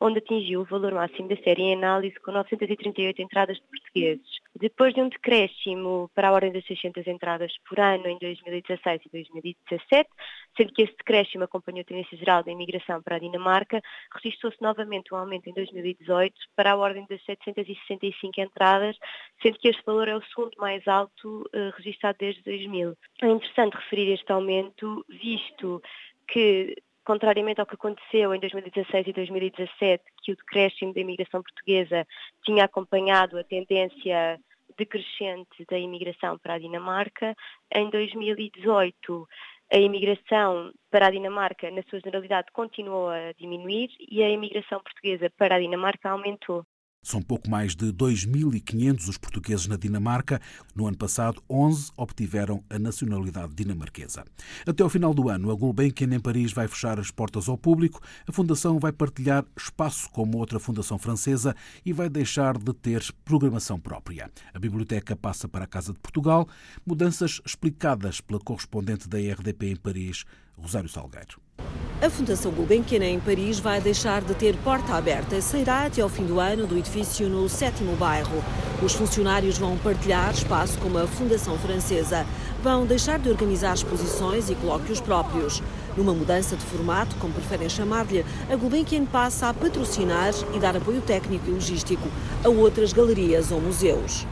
onde 0.00 0.18
atingiu 0.18 0.60
o 0.60 0.64
valor 0.64 0.92
máximo 0.92 1.28
da 1.28 1.36
série 1.36 1.62
em 1.62 1.74
análise 1.74 2.18
com 2.20 2.30
938 2.30 3.22
entradas 3.22 3.56
de 3.56 3.62
portugueses. 3.62 4.46
Depois 4.54 4.94
de 4.94 5.00
um 5.00 5.08
decréscimo 5.08 6.10
para 6.14 6.28
a 6.28 6.32
ordem 6.32 6.52
das 6.52 6.64
600 6.66 7.06
entradas 7.06 7.52
por 7.68 7.78
ano 7.78 8.06
em 8.06 8.18
2016 8.18 9.02
e 9.04 9.08
2017, 9.10 10.08
sendo 10.56 10.72
que 10.72 10.82
esse 10.82 10.96
decréscimo 10.96 11.44
acompanhou 11.44 11.80
a 11.80 11.84
tendência 11.84 12.16
geral 12.16 12.42
da 12.42 12.52
imigração 12.52 13.02
para 13.02 13.16
a 13.16 13.18
Dinamarca, 13.18 13.82
registrou-se 14.14 14.60
novamente 14.60 15.12
um 15.12 15.16
aumento 15.18 15.48
em 15.48 15.54
2018 15.54 16.34
para 16.54 16.72
a 16.72 16.76
ordem 16.76 17.06
das 17.08 17.22
765 17.24 18.40
entradas, 18.40 18.96
sendo 19.42 19.58
que 19.58 19.68
este 19.68 19.82
valor 19.84 20.08
é 20.08 20.16
o 20.16 20.22
segundo 20.24 20.56
mais 20.58 20.86
alto 20.88 21.42
uh, 21.54 21.70
registrado 21.76 22.18
desde 22.18 22.42
2000. 22.42 22.96
É 23.22 23.26
interessante 23.28 23.74
referir 23.74 24.12
este 24.12 24.30
aumento, 24.32 25.04
visto 25.08 25.82
que 26.28 26.76
contrariamente 27.06 27.60
ao 27.60 27.66
que 27.66 27.76
aconteceu 27.76 28.34
em 28.34 28.40
2016 28.40 29.06
e 29.06 29.12
2017, 29.12 30.04
que 30.22 30.32
o 30.32 30.36
decréscimo 30.36 30.92
da 30.92 31.00
imigração 31.00 31.40
portuguesa 31.40 32.06
tinha 32.44 32.64
acompanhado 32.64 33.38
a 33.38 33.44
tendência 33.44 34.38
decrescente 34.76 35.64
da 35.70 35.78
imigração 35.78 36.36
para 36.36 36.54
a 36.54 36.58
Dinamarca, 36.58 37.34
em 37.72 37.88
2018 37.88 39.26
a 39.72 39.78
imigração 39.78 40.72
para 40.90 41.06
a 41.06 41.10
Dinamarca, 41.10 41.70
na 41.70 41.82
sua 41.84 41.98
generalidade, 42.00 42.52
continuou 42.52 43.08
a 43.08 43.32
diminuir 43.32 43.90
e 43.98 44.22
a 44.22 44.28
imigração 44.28 44.80
portuguesa 44.80 45.30
para 45.30 45.56
a 45.56 45.60
Dinamarca 45.60 46.10
aumentou. 46.10 46.64
São 47.06 47.22
pouco 47.22 47.48
mais 47.48 47.76
de 47.76 47.92
2.500 47.92 49.08
os 49.08 49.16
portugueses 49.16 49.68
na 49.68 49.76
Dinamarca. 49.76 50.40
No 50.74 50.88
ano 50.88 50.96
passado, 50.96 51.40
11 51.48 51.92
obtiveram 51.96 52.64
a 52.68 52.80
nacionalidade 52.80 53.54
dinamarquesa. 53.54 54.24
Até 54.66 54.82
ao 54.82 54.88
final 54.88 55.14
do 55.14 55.28
ano, 55.28 55.52
a 55.52 55.54
Gulbenkian 55.54 56.12
em 56.12 56.18
Paris 56.18 56.52
vai 56.52 56.66
fechar 56.66 56.98
as 56.98 57.12
portas 57.12 57.48
ao 57.48 57.56
público. 57.56 58.00
A 58.26 58.32
fundação 58.32 58.80
vai 58.80 58.90
partilhar 58.90 59.44
espaço 59.56 60.10
com 60.10 60.28
outra 60.36 60.58
fundação 60.58 60.98
francesa 60.98 61.54
e 61.84 61.92
vai 61.92 62.08
deixar 62.08 62.58
de 62.58 62.74
ter 62.74 63.00
programação 63.24 63.78
própria. 63.78 64.28
A 64.52 64.58
biblioteca 64.58 65.14
passa 65.14 65.46
para 65.46 65.62
a 65.62 65.68
Casa 65.68 65.92
de 65.92 66.00
Portugal. 66.00 66.48
Mudanças 66.84 67.40
explicadas 67.46 68.20
pela 68.20 68.40
correspondente 68.40 69.08
da 69.08 69.18
RDP 69.18 69.70
em 69.70 69.76
Paris, 69.76 70.24
Rosário 70.56 70.88
Salgueiro. 70.88 71.45
A 72.06 72.10
Fundação 72.10 72.52
Gulbenkian 72.52 73.04
em 73.04 73.18
Paris 73.18 73.58
vai 73.58 73.80
deixar 73.80 74.22
de 74.22 74.32
ter 74.32 74.54
porta 74.58 74.94
aberta. 74.94 75.40
Sairá 75.40 75.86
até 75.86 76.02
ao 76.02 76.08
fim 76.08 76.24
do 76.24 76.38
ano 76.38 76.64
do 76.64 76.78
edifício 76.78 77.28
no 77.28 77.48
sétimo 77.48 77.96
bairro. 77.96 78.44
Os 78.80 78.92
funcionários 78.92 79.58
vão 79.58 79.76
partilhar 79.78 80.30
espaço 80.32 80.78
com 80.78 80.96
a 80.96 81.04
Fundação 81.08 81.58
Francesa. 81.58 82.24
Vão 82.62 82.86
deixar 82.86 83.18
de 83.18 83.28
organizar 83.28 83.74
exposições 83.74 84.48
e 84.48 84.54
colóquios 84.54 85.00
próprios. 85.00 85.60
Numa 85.96 86.14
mudança 86.14 86.54
de 86.54 86.64
formato, 86.66 87.16
como 87.16 87.34
preferem 87.34 87.68
chamar-lhe, 87.68 88.24
a 88.48 88.54
Gulbenkian 88.54 89.04
passa 89.04 89.48
a 89.48 89.54
patrocinar 89.54 90.32
e 90.54 90.60
dar 90.60 90.76
apoio 90.76 91.00
técnico 91.00 91.48
e 91.48 91.54
logístico 91.54 92.08
a 92.44 92.48
outras 92.48 92.92
galerias 92.92 93.50
ou 93.50 93.60
museus. 93.60 94.24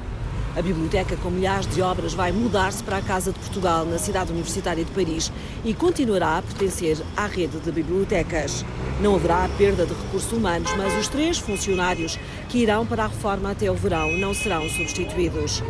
A 0.57 0.63
biblioteca 0.63 1.17
com 1.17 1.31
milhares 1.31 1.67
de 1.67 1.83
obras 1.83 2.15
vai 2.15 2.31
mudar-se 2.31 2.81
para 2.85 2.99
a 2.99 3.03
Casa 3.03 3.33
de 3.33 3.39
Portugal, 3.41 3.85
na 3.85 3.99
cidade 3.99 4.31
universitária 4.31 4.85
de 4.85 4.91
Paris, 4.93 5.33
e 5.65 5.75
continuará 5.75 6.39
a 6.39 6.43
pertencer 6.43 6.97
à 7.17 7.27
rede 7.27 7.59
de 7.59 7.73
bibliotecas. 7.73 8.65
Não 9.01 9.17
haverá 9.17 9.49
perda 9.59 9.85
de 9.85 9.93
recursos 9.93 10.31
humanos, 10.31 10.71
mas 10.77 10.97
os 10.97 11.09
três 11.09 11.39
funcionários 11.39 12.21
que 12.49 12.59
irão 12.59 12.87
para 12.87 13.05
a 13.05 13.09
reforma 13.09 13.51
até 13.51 13.69
o 13.69 13.75
verão 13.75 14.13
não 14.13 14.33
serão 14.33 14.69
substituídos. 14.69 15.61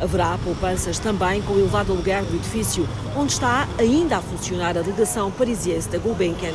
Haverá 0.00 0.38
poupanças 0.42 0.98
também 0.98 1.42
com 1.42 1.52
o 1.52 1.58
elevado 1.60 1.92
aluguer 1.92 2.24
do 2.24 2.36
edifício, 2.36 2.88
onde 3.14 3.32
está 3.32 3.68
ainda 3.78 4.16
a 4.16 4.22
funcionar 4.22 4.78
a 4.78 4.82
delegação 4.82 5.30
parisiense 5.30 5.90
da 5.90 5.98
Gulbenkian. 5.98 6.54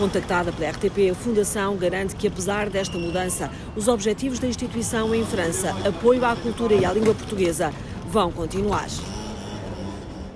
Contactada 0.00 0.50
pela 0.50 0.70
RTP, 0.70 1.10
a 1.10 1.14
Fundação 1.14 1.76
garante 1.76 2.16
que, 2.16 2.26
apesar 2.26 2.70
desta 2.70 2.96
mudança, 2.96 3.50
os 3.76 3.86
objetivos 3.86 4.38
da 4.38 4.48
instituição 4.48 5.14
em 5.14 5.22
França, 5.26 5.72
apoio 5.86 6.24
à 6.24 6.34
cultura 6.34 6.72
e 6.72 6.86
à 6.86 6.92
língua 6.94 7.14
portuguesa, 7.14 7.70
vão 8.08 8.32
continuar. 8.32 8.86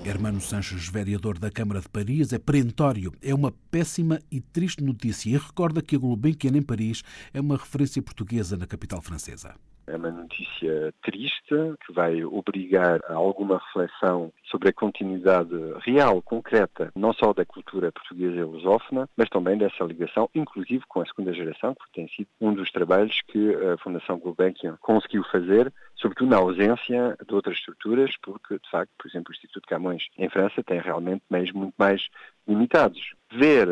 Hermano 0.05 0.39
Sanches, 0.39 0.87
vereador 0.87 1.39
da 1.39 1.49
Câmara 1.49 1.81
de 1.81 1.89
Paris, 1.89 2.31
é 2.31 2.37
perentório. 2.37 3.11
É 3.23 3.33
uma 3.33 3.51
péssima 3.71 4.21
e 4.31 4.39
triste 4.39 4.83
notícia 4.83 5.31
e 5.31 5.33
recorda 5.33 5.81
que 5.81 5.95
a 5.95 5.99
Gulbenkian 5.99 6.55
em 6.55 6.61
Paris 6.61 7.01
é 7.33 7.41
uma 7.41 7.57
referência 7.57 7.99
portuguesa 8.03 8.55
na 8.55 8.67
capital 8.67 9.01
francesa. 9.01 9.55
É 9.87 9.95
uma 9.95 10.09
notícia 10.09 10.93
triste 11.03 11.53
que 11.85 11.93
vai 11.93 12.23
obrigar 12.23 12.99
a 13.07 13.13
alguma 13.13 13.59
reflexão 13.59 14.31
sobre 14.43 14.69
a 14.69 14.73
continuidade 14.73 15.55
real, 15.85 16.21
concreta, 16.21 16.91
não 16.95 17.13
só 17.13 17.33
da 17.33 17.45
cultura 17.45 17.91
portuguesa 17.91 18.35
e 18.35 18.43
lusófona, 18.43 19.07
mas 19.15 19.29
também 19.29 19.57
dessa 19.57 19.83
ligação, 19.83 20.29
inclusive 20.33 20.83
com 20.87 21.01
a 21.01 21.05
segunda 21.05 21.33
geração, 21.33 21.75
que 21.75 21.93
tem 21.93 22.07
sido 22.09 22.27
um 22.41 22.53
dos 22.53 22.71
trabalhos 22.71 23.21
que 23.27 23.55
a 23.55 23.77
Fundação 23.77 24.17
Gulbenkian 24.17 24.77
conseguiu 24.81 25.23
fazer, 25.31 25.71
sobretudo 25.95 26.29
na 26.29 26.37
ausência 26.37 27.17
de 27.27 27.33
outras 27.33 27.57
estruturas, 27.57 28.11
porque, 28.21 28.55
de 28.55 28.69
facto, 28.69 28.91
por 28.97 29.07
exemplo, 29.07 29.31
o 29.31 29.33
Instituto 29.33 29.67
Camões 29.67 30.03
em 30.17 30.29
França 30.29 30.63
tem 30.63 30.79
realmente 30.79 31.23
meios 31.29 31.51
muito 31.51 31.73
mais 31.77 32.07
limitados. 32.47 33.13
Ver 33.31 33.67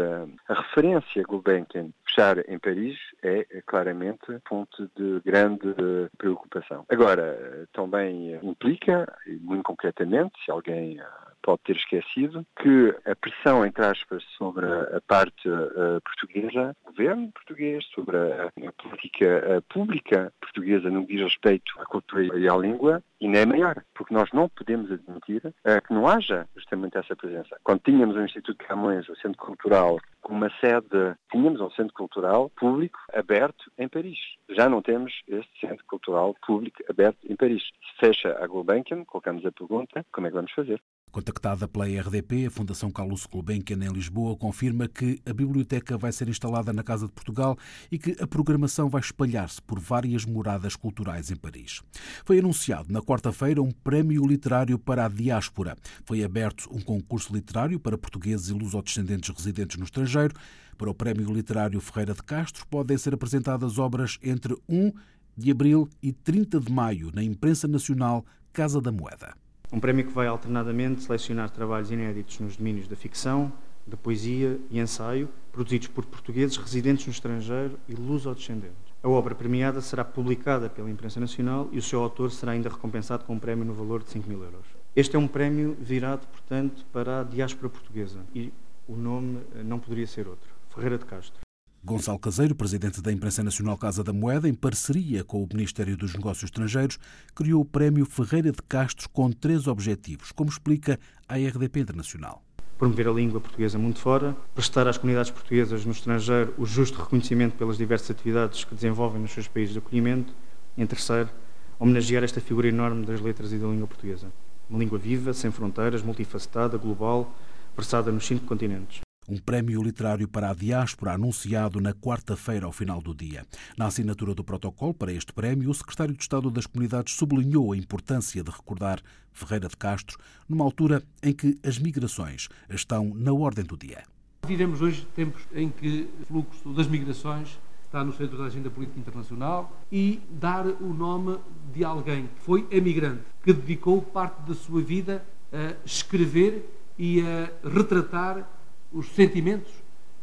a, 0.50 0.53
referência 0.53 1.24
Gulbenkian 1.24 1.89
fechar 2.06 2.38
em 2.50 2.60
Paris 2.60 2.98
é, 3.22 3.46
é 3.51 3.62
claramente 3.62 4.39
ponto 4.50 4.89
de 4.96 5.22
grande 5.24 5.74
preocupação. 6.18 6.86
Agora, 6.89 7.68
também 7.72 8.34
implica, 8.42 9.12
muito 9.42 9.63
concretamente, 9.63 10.34
se 10.44 10.51
alguém 10.51 11.00
pode 11.44 11.62
ter 11.64 11.76
esquecido, 11.76 12.46
que 12.62 12.96
a 13.06 13.16
pressão, 13.16 13.66
entre 13.66 13.86
aspas, 13.86 14.24
sobre 14.38 14.66
a 14.66 15.02
parte 15.06 15.48
uh, 15.48 16.02
portuguesa, 16.02 16.76
o 16.84 16.92
governo 16.92 17.32
português, 17.34 17.86
sobre 17.94 18.18
a, 18.18 18.46
a 18.46 18.72
política 18.72 19.58
uh, 19.58 19.62
pública 19.74 20.34
portuguesa 20.40 20.90
no 20.90 21.06
que 21.06 21.16
diz 21.16 21.24
respeito 21.24 21.74
à 21.80 21.86
cultura 21.86 22.24
e 22.40 22.50
à 22.50 22.56
língua, 22.56 23.04
ainda 23.22 23.40
é 23.40 23.46
maior, 23.46 23.84
porque 23.94 24.14
nós 24.14 24.30
não 24.34 24.50
podemos 24.50 24.92
admitir 24.92 25.46
uh, 25.46 25.86
que 25.86 25.94
não 25.94 26.08
haja 26.08 26.48
justamente 26.56 26.98
essa 26.98 27.16
presença. 27.16 27.58
Quando 27.64 27.82
tínhamos 27.82 28.16
o 28.16 28.22
Instituto 28.22 28.58
de 28.58 28.68
Camões, 28.68 29.08
o 29.10 29.16
Centro 29.18 29.38
Cultural, 29.38 30.00
com 30.22 30.34
uma 30.34 30.50
sede, 30.62 31.16
tínhamos 31.32 31.60
um 31.60 31.70
centro 31.72 31.94
cultural 31.94 32.50
público 32.56 32.98
aberto 33.14 33.72
em 33.78 33.88
Paris. 33.88 34.18
Já 34.50 34.70
não 34.70 34.82
temos 34.82 35.22
este 35.28 35.60
centro 35.60 35.84
cultural 35.86 36.36
público 36.46 36.82
aberto 36.90 37.20
em 37.30 37.36
Paris. 37.36 37.64
Se 37.64 38.06
fecha 38.06 38.38
a 38.42 38.48
Gulbenkian, 38.48 39.04
colocamos 39.04 39.46
a 39.46 39.52
pergunta, 39.52 40.06
como 40.12 40.28
é 40.28 40.30
que 40.30 40.36
vamos 40.36 40.52
fazer? 40.52 40.82
Contactada 41.13 41.67
pela 41.67 41.86
RDP, 41.86 42.48
a 42.48 42.50
Fundação 42.50 42.89
Carlos 42.89 43.27
Gulbenkian 43.27 43.77
em 43.86 43.93
Lisboa 43.93 44.36
confirma 44.36 44.88
que 44.88 45.22
a 45.24 45.32
biblioteca 45.32 45.96
vai 45.96 46.12
ser 46.12 46.27
instalada 46.27 46.74
na 46.74 46.82
Casa 46.82 47.05
de 47.05 47.13
Portugal 47.13 47.55
e 47.91 48.00
que 48.00 48.17
a 48.20 48.25
programação 48.25 48.89
vai 48.89 49.00
espalhar-se 49.00 49.62
por 49.62 49.79
várias 49.79 50.25
moradas 50.25 50.75
culturais 50.75 51.29
em 51.29 51.36
Paris. 51.36 51.84
Foi 52.25 52.39
anunciado 52.39 52.91
na 52.91 53.00
quarta-feira 53.00 53.62
um 53.62 53.70
prémio 53.70 54.25
literário 54.25 54.79
para 54.79 55.05
a 55.05 55.08
diáspora. 55.08 55.77
Foi 56.03 56.24
aberto 56.24 56.67
um 56.72 56.82
concurso 56.82 57.32
literário 57.32 57.79
para 57.79 57.96
portugueses 57.96 58.50
e 58.50 58.53
lusodescendentes 58.53 59.29
residentes 59.29 59.77
no 59.77 59.84
estrangeiro. 59.84 60.34
Para 60.79 60.89
o 60.89 60.96
prémio 60.96 61.32
literário 61.32 61.79
Ferreira 61.79 62.15
de 62.15 62.24
Castro 62.24 62.65
podem 62.65 62.98
ser 62.98 63.13
apresentadas 63.13 63.77
obras 63.77 64.17
entre 64.24 64.58
1 64.67 64.91
de 65.38 65.51
abril 65.51 65.88
e 66.01 66.12
30 66.12 66.60
de 66.60 66.72
maio 66.72 67.12
na 67.13 67.22
imprensa 67.22 67.67
nacional 67.67 68.25
Casa 68.51 68.82
da 68.82 68.91
Moeda. 68.91 69.43
Um 69.74 69.80
prémio 69.80 70.06
que 70.06 70.13
vai 70.13 70.27
alternadamente 70.27 71.01
selecionar 71.01 71.50
trabalhos 71.50 71.89
inéditos 71.89 72.39
nos 72.39 72.56
domínios 72.56 72.88
da 72.88 72.96
ficção, 72.96 73.51
da 73.88 73.98
poesia 73.98 74.60
e 74.70 74.80
ensaio, 74.80 75.27
produzidos 75.51 75.88
por 75.88 76.06
portugueses 76.06 76.58
residentes 76.58 77.08
no 77.08 77.12
estrangeiro 77.12 77.80
e 77.89 77.96
luso-descendentes. 77.96 78.94
A 79.01 79.10
obra 79.10 79.34
premiada 79.34 79.82
será 79.82 80.06
publicada 80.06 80.70
pela 80.70 80.92
imprensa 80.92 81.20
nacional 81.20 81.70
e 81.72 81.80
o 81.80 81.82
seu 81.82 82.03
autor 82.03 82.32
será 82.32 82.51
ainda 82.51 82.70
recompensado 82.70 83.25
com 83.25 83.34
um 83.34 83.39
prémio 83.39 83.65
no 83.65 83.74
valor 83.74 84.03
de 84.03 84.12
5 84.12 84.30
mil 84.30 84.44
euros. 84.44 84.68
Este 84.96 85.15
é 85.15 85.20
um 85.20 85.27
prémio 85.27 85.75
virado, 85.82 86.27
portanto, 86.27 86.86
para 86.94 87.22
a 87.22 87.24
diáspora 87.24 87.68
portuguesa 87.68 88.20
e 88.36 88.53
o 88.88 88.96
nome 88.96 89.39
não 89.65 89.80
poderia 89.80 90.06
ser 90.06 90.27
outro: 90.27 90.53
Ferreira 90.70 91.00
de 91.00 91.06
Castro. 91.06 91.43
Gonçalo 91.86 92.18
Caseiro, 92.18 92.56
presidente 92.56 93.02
da 93.02 93.12
Imprensa 93.12 93.44
Nacional 93.44 93.78
Casa 93.78 94.06
da 94.06 94.13
Moeda, 94.13 94.48
em 94.48 94.54
parceria 94.54 95.22
com 95.22 95.44
o 95.44 95.48
Ministério 95.52 95.98
dos 95.98 96.13
Negócios 96.13 96.46
Estrangeiros, 96.46 96.98
criou 97.36 97.62
o 97.62 97.66
Prémio 97.66 98.06
Ferreira 98.06 98.54
de 98.54 98.62
Castro 98.70 99.10
com 99.10 99.30
três 99.30 99.68
objetivos, 99.68 100.32
como 100.32 100.50
explica 100.50 100.98
a 101.28 101.36
RDP 101.36 101.82
Internacional. 101.82 102.42
Promover 102.78 103.10
a 103.10 103.12
língua 103.12 103.42
portuguesa 103.42 103.78
muito 103.78 104.00
fora, 104.00 104.34
prestar 104.56 104.88
às 104.88 104.98
comunidades 104.98 105.30
portuguesas 105.30 105.84
no 105.84 105.92
estrangeiro 105.92 106.54
o 106.58 106.66
justo 106.66 107.02
reconhecimento 107.02 107.58
pelas 107.58 107.78
diversas 107.78 108.12
atividades 108.12 108.63
que 108.63 108.74
desenvolvem 108.74 109.22
nos 109.22 109.32
seus 109.32 109.50
países 109.50 109.74
de 109.74 109.80
acolhimento, 109.80 110.34
e, 110.78 110.84
em 110.84 110.88
terceiro, 110.88 111.30
homenagear 111.78 112.24
esta 112.24 112.40
figura 112.40 112.70
enorme 112.70 113.06
das 113.06 113.20
letras 113.20 113.52
e 113.52 113.58
da 113.58 113.68
língua 113.68 113.88
portuguesa. 113.88 114.32
Uma 114.70 114.80
língua 114.80 114.98
viva, 114.98 115.34
sem 115.34 115.52
fronteiras, 115.52 116.02
multifacetada, 116.02 116.78
global, 116.78 117.36
versada 117.75 118.10
nos 118.10 118.25
cinco 118.25 118.46
continentes 118.46 119.04
um 119.27 119.38
prémio 119.38 119.82
literário 119.82 120.27
para 120.27 120.50
a 120.50 120.53
diáspora 120.53 121.13
anunciado 121.13 121.80
na 121.80 121.94
quarta-feira 121.94 122.65
ao 122.65 122.72
final 122.72 123.01
do 123.01 123.13
dia. 123.13 123.46
Na 123.77 123.88
assinatura 123.88 124.34
do 124.34 124.44
protocolo 124.44 124.94
para 124.94 125.12
este 125.12 125.34
prémio, 125.34 125.70
o 125.70 125.74
secretário 125.74 126.15
de 126.15 126.22
Estado 126.22 126.50
das 126.51 126.65
Comunidades 126.65 127.15
sublinhou 127.15 127.72
a 127.72 127.77
importância 127.77 128.44
de 128.44 128.51
recordar 128.51 129.01
Ferreira 129.32 129.68
de 129.68 129.77
Castro 129.77 130.18
numa 130.48 130.63
altura 130.63 131.03
em 131.22 131.34
que 131.34 131.58
as 131.63 131.80
migrações 131.80 132.50
estão 132.70 133.13
na 133.15 133.33
ordem 133.33 133.66
do 133.66 133.77
dia. 133.77 134.03
Vivemos 134.46 134.81
hoje 134.81 135.07
tempos 135.16 135.42
em 135.53 135.70
que 135.70 136.09
o 136.22 136.25
fluxo 136.25 136.74
das 136.74 136.88
migrações 136.88 137.57
está 137.86 138.03
no 138.03 138.12
centro 138.12 138.38
da 138.38 138.46
agenda 138.46 138.70
política 138.70 139.00
internacional 139.00 139.72
e 139.92 140.20
dar 140.29 140.66
o 140.66 140.94
nome 140.94 141.38
de 141.72 141.83
alguém 141.83 142.27
que 142.27 142.42
foi 142.42 142.68
emigrante, 142.72 143.22
que 143.44 143.53
dedicou 143.53 144.01
parte 144.01 144.42
da 144.48 144.55
sua 144.55 144.81
vida 144.81 145.24
a 145.51 145.75
escrever 145.86 146.68
e 146.98 147.22
a 147.22 147.70
retratar 147.70 148.50
os 148.94 149.08
sentimentos 149.10 149.72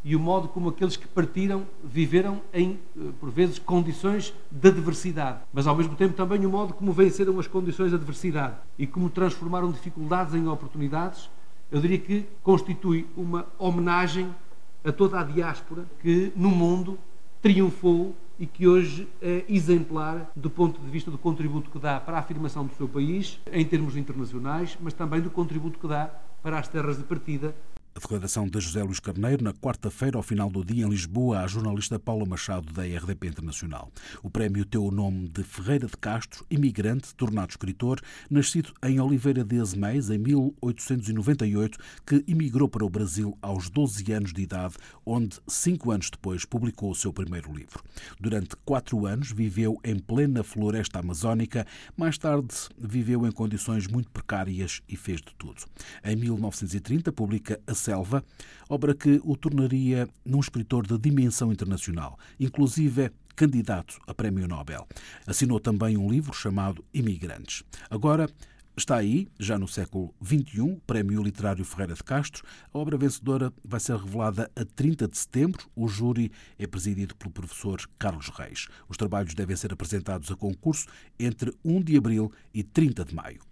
e 0.03 0.17
o 0.17 0.21
modo 0.21 0.49
como 0.49 0.71
aqueles 0.71 0.97
que 0.97 1.07
partiram 1.07 1.67
viveram 1.85 2.41
em, 2.55 2.79
eh, 2.97 3.11
por 3.21 3.31
vezes, 3.31 3.59
condições 3.59 4.33
de 4.51 4.69
adversidade, 4.69 5.41
mas 5.53 5.67
ao 5.67 5.77
mesmo 5.77 5.95
tempo 5.95 6.15
também 6.15 6.47
o 6.47 6.51
modo 6.51 6.73
como 6.73 6.93
venceram 6.93 7.39
as 7.39 7.47
condições 7.47 7.91
de 7.91 7.97
adversidade 7.97 8.55
e 8.79 8.87
como 8.87 9.11
transformaram 9.11 9.71
dificuldades 9.71 10.35
em 10.35 10.49
oportunidades, 10.49 11.29
eu 11.71 11.81
diria 11.81 11.99
que 11.99 12.27
constitui 12.43 13.07
uma 13.17 13.47
homenagem 13.59 14.35
a 14.83 14.91
toda 14.91 15.21
a 15.21 15.25
diáspora 15.25 15.85
que 16.01 16.33
no 16.35 16.49
mundo 16.49 16.99
triunfou 17.43 18.15
e 18.39 18.47
que 18.47 18.67
hoje 18.67 19.07
é 19.21 19.45
exemplar 19.49 20.31
do 20.35 20.49
ponto 20.49 20.81
de 20.81 20.91
vista 20.91 21.11
do 21.11 21.19
contributo 21.19 21.69
que 21.69 21.79
dá 21.79 22.01
para 22.01 22.17
a 22.17 22.21
afirmação 22.21 22.65
do 22.65 22.75
seu 22.75 22.89
país 22.89 23.39
em 23.53 23.65
termos 23.67 23.97
internacionais, 23.97 24.79
mas 24.81 24.95
também 24.95 25.21
do 25.21 25.31
contributo 25.31 25.79
que 25.79 25.87
dá 25.87 26.11
para 26.43 26.59
as 26.59 26.67
terras 26.67 26.97
de 26.97 27.05
partida 27.05 27.55
a 27.95 27.99
declaração 27.99 28.47
de 28.47 28.61
José 28.61 28.83
Luís 28.83 29.01
Carneiro, 29.01 29.43
na 29.43 29.53
quarta-feira, 29.53 30.17
ao 30.17 30.23
final 30.23 30.49
do 30.49 30.65
dia, 30.65 30.85
em 30.85 30.89
Lisboa, 30.89 31.41
à 31.41 31.47
jornalista 31.47 31.99
Paula 31.99 32.25
Machado, 32.25 32.73
da 32.73 32.83
RDP 32.83 33.27
Internacional. 33.27 33.91
O 34.23 34.31
prémio 34.31 34.65
teu 34.65 34.85
o 34.85 34.91
nome 34.91 35.29
de 35.29 35.43
Ferreira 35.43 35.87
de 35.87 35.97
Castro, 35.97 36.47
imigrante, 36.49 37.15
tornado 37.15 37.51
escritor, 37.51 38.01
nascido 38.31 38.73
em 38.85 39.01
Oliveira 39.01 39.45
de 39.45 39.61
Azeméis, 39.61 40.09
em 40.09 40.19
1898, 40.19 41.79
que 42.07 42.25
emigrou 42.29 42.69
para 42.69 42.85
o 42.85 42.91
Brasil 42.91 43.37
aos 43.43 43.69
12 43.69 44.13
anos 44.13 44.33
de 44.33 44.43
idade, 44.43 44.75
onde, 45.05 45.39
cinco 45.49 45.91
anos 45.91 46.11
depois, 46.11 46.45
publicou 46.45 46.93
o 46.93 46.95
seu 46.95 47.13
primeiro 47.13 47.53
livro. 47.53 47.83
Durante 48.21 48.55
quatro 48.65 49.05
anos, 49.05 49.33
viveu 49.33 49.81
em 49.83 49.99
plena 49.99 50.45
floresta 50.45 51.01
amazónica. 51.01 51.67
Mais 51.97 52.17
tarde, 52.17 52.55
viveu 52.79 53.27
em 53.27 53.33
condições 53.33 53.89
muito 53.89 54.11
precárias 54.11 54.81
e 54.89 54.97
fez 54.97 55.21
de 55.21 55.35
tudo. 55.37 55.63
Em 56.05 56.15
1930, 56.15 57.11
publica 57.13 57.61
A 57.67 57.80
Selva, 57.81 58.25
obra 58.69 58.95
que 58.95 59.21
o 59.25 59.37
tornaria 59.37 60.09
num 60.25 60.41
escritor 60.41 60.87
de 60.87 60.99
dimensão 60.99 61.51
internacional, 61.51 62.19
inclusive 62.39 63.11
candidato 63.35 63.99
a 64.07 64.15
Prémio 64.15 64.47
Nobel. 64.47 64.87
Assinou 65.27 65.59
também 65.59 65.97
um 65.97 66.11
livro 66.11 66.33
chamado 66.33 66.85
Imigrantes. 66.93 67.65
Agora, 67.89 68.29
Está 68.77 68.97
aí, 68.97 69.29
já 69.39 69.59
no 69.59 69.69
século 69.69 70.15
XXI, 70.25 70.81
Prémio 70.87 71.23
Literário 71.23 71.65
Ferreira 71.67 71.93
de 71.93 72.03
Castro. 72.03 72.43
A 72.73 72.79
obra 72.79 72.97
vencedora 72.97 73.53
vai 73.63 73.79
ser 73.79 73.97
revelada 73.97 74.51
a 74.57 74.65
30 74.65 75.07
de 75.07 75.19
setembro. 75.19 75.69
O 75.77 75.87
júri 75.87 76.33
é 76.59 76.67
presidido 76.67 77.15
pelo 77.17 77.31
professor 77.31 77.79
Carlos 77.99 78.29
Reis. 78.31 78.69
Os 78.89 78.97
trabalhos 78.97 79.35
devem 79.35 79.55
ser 79.55 79.71
apresentados 79.71 80.31
a 80.31 80.37
concurso 80.37 80.87
entre 81.19 81.53
1 81.63 81.83
de 81.83 81.97
abril 81.99 82.33
e 82.55 82.63
30 82.63 83.05
de 83.05 83.15
maio. 83.15 83.50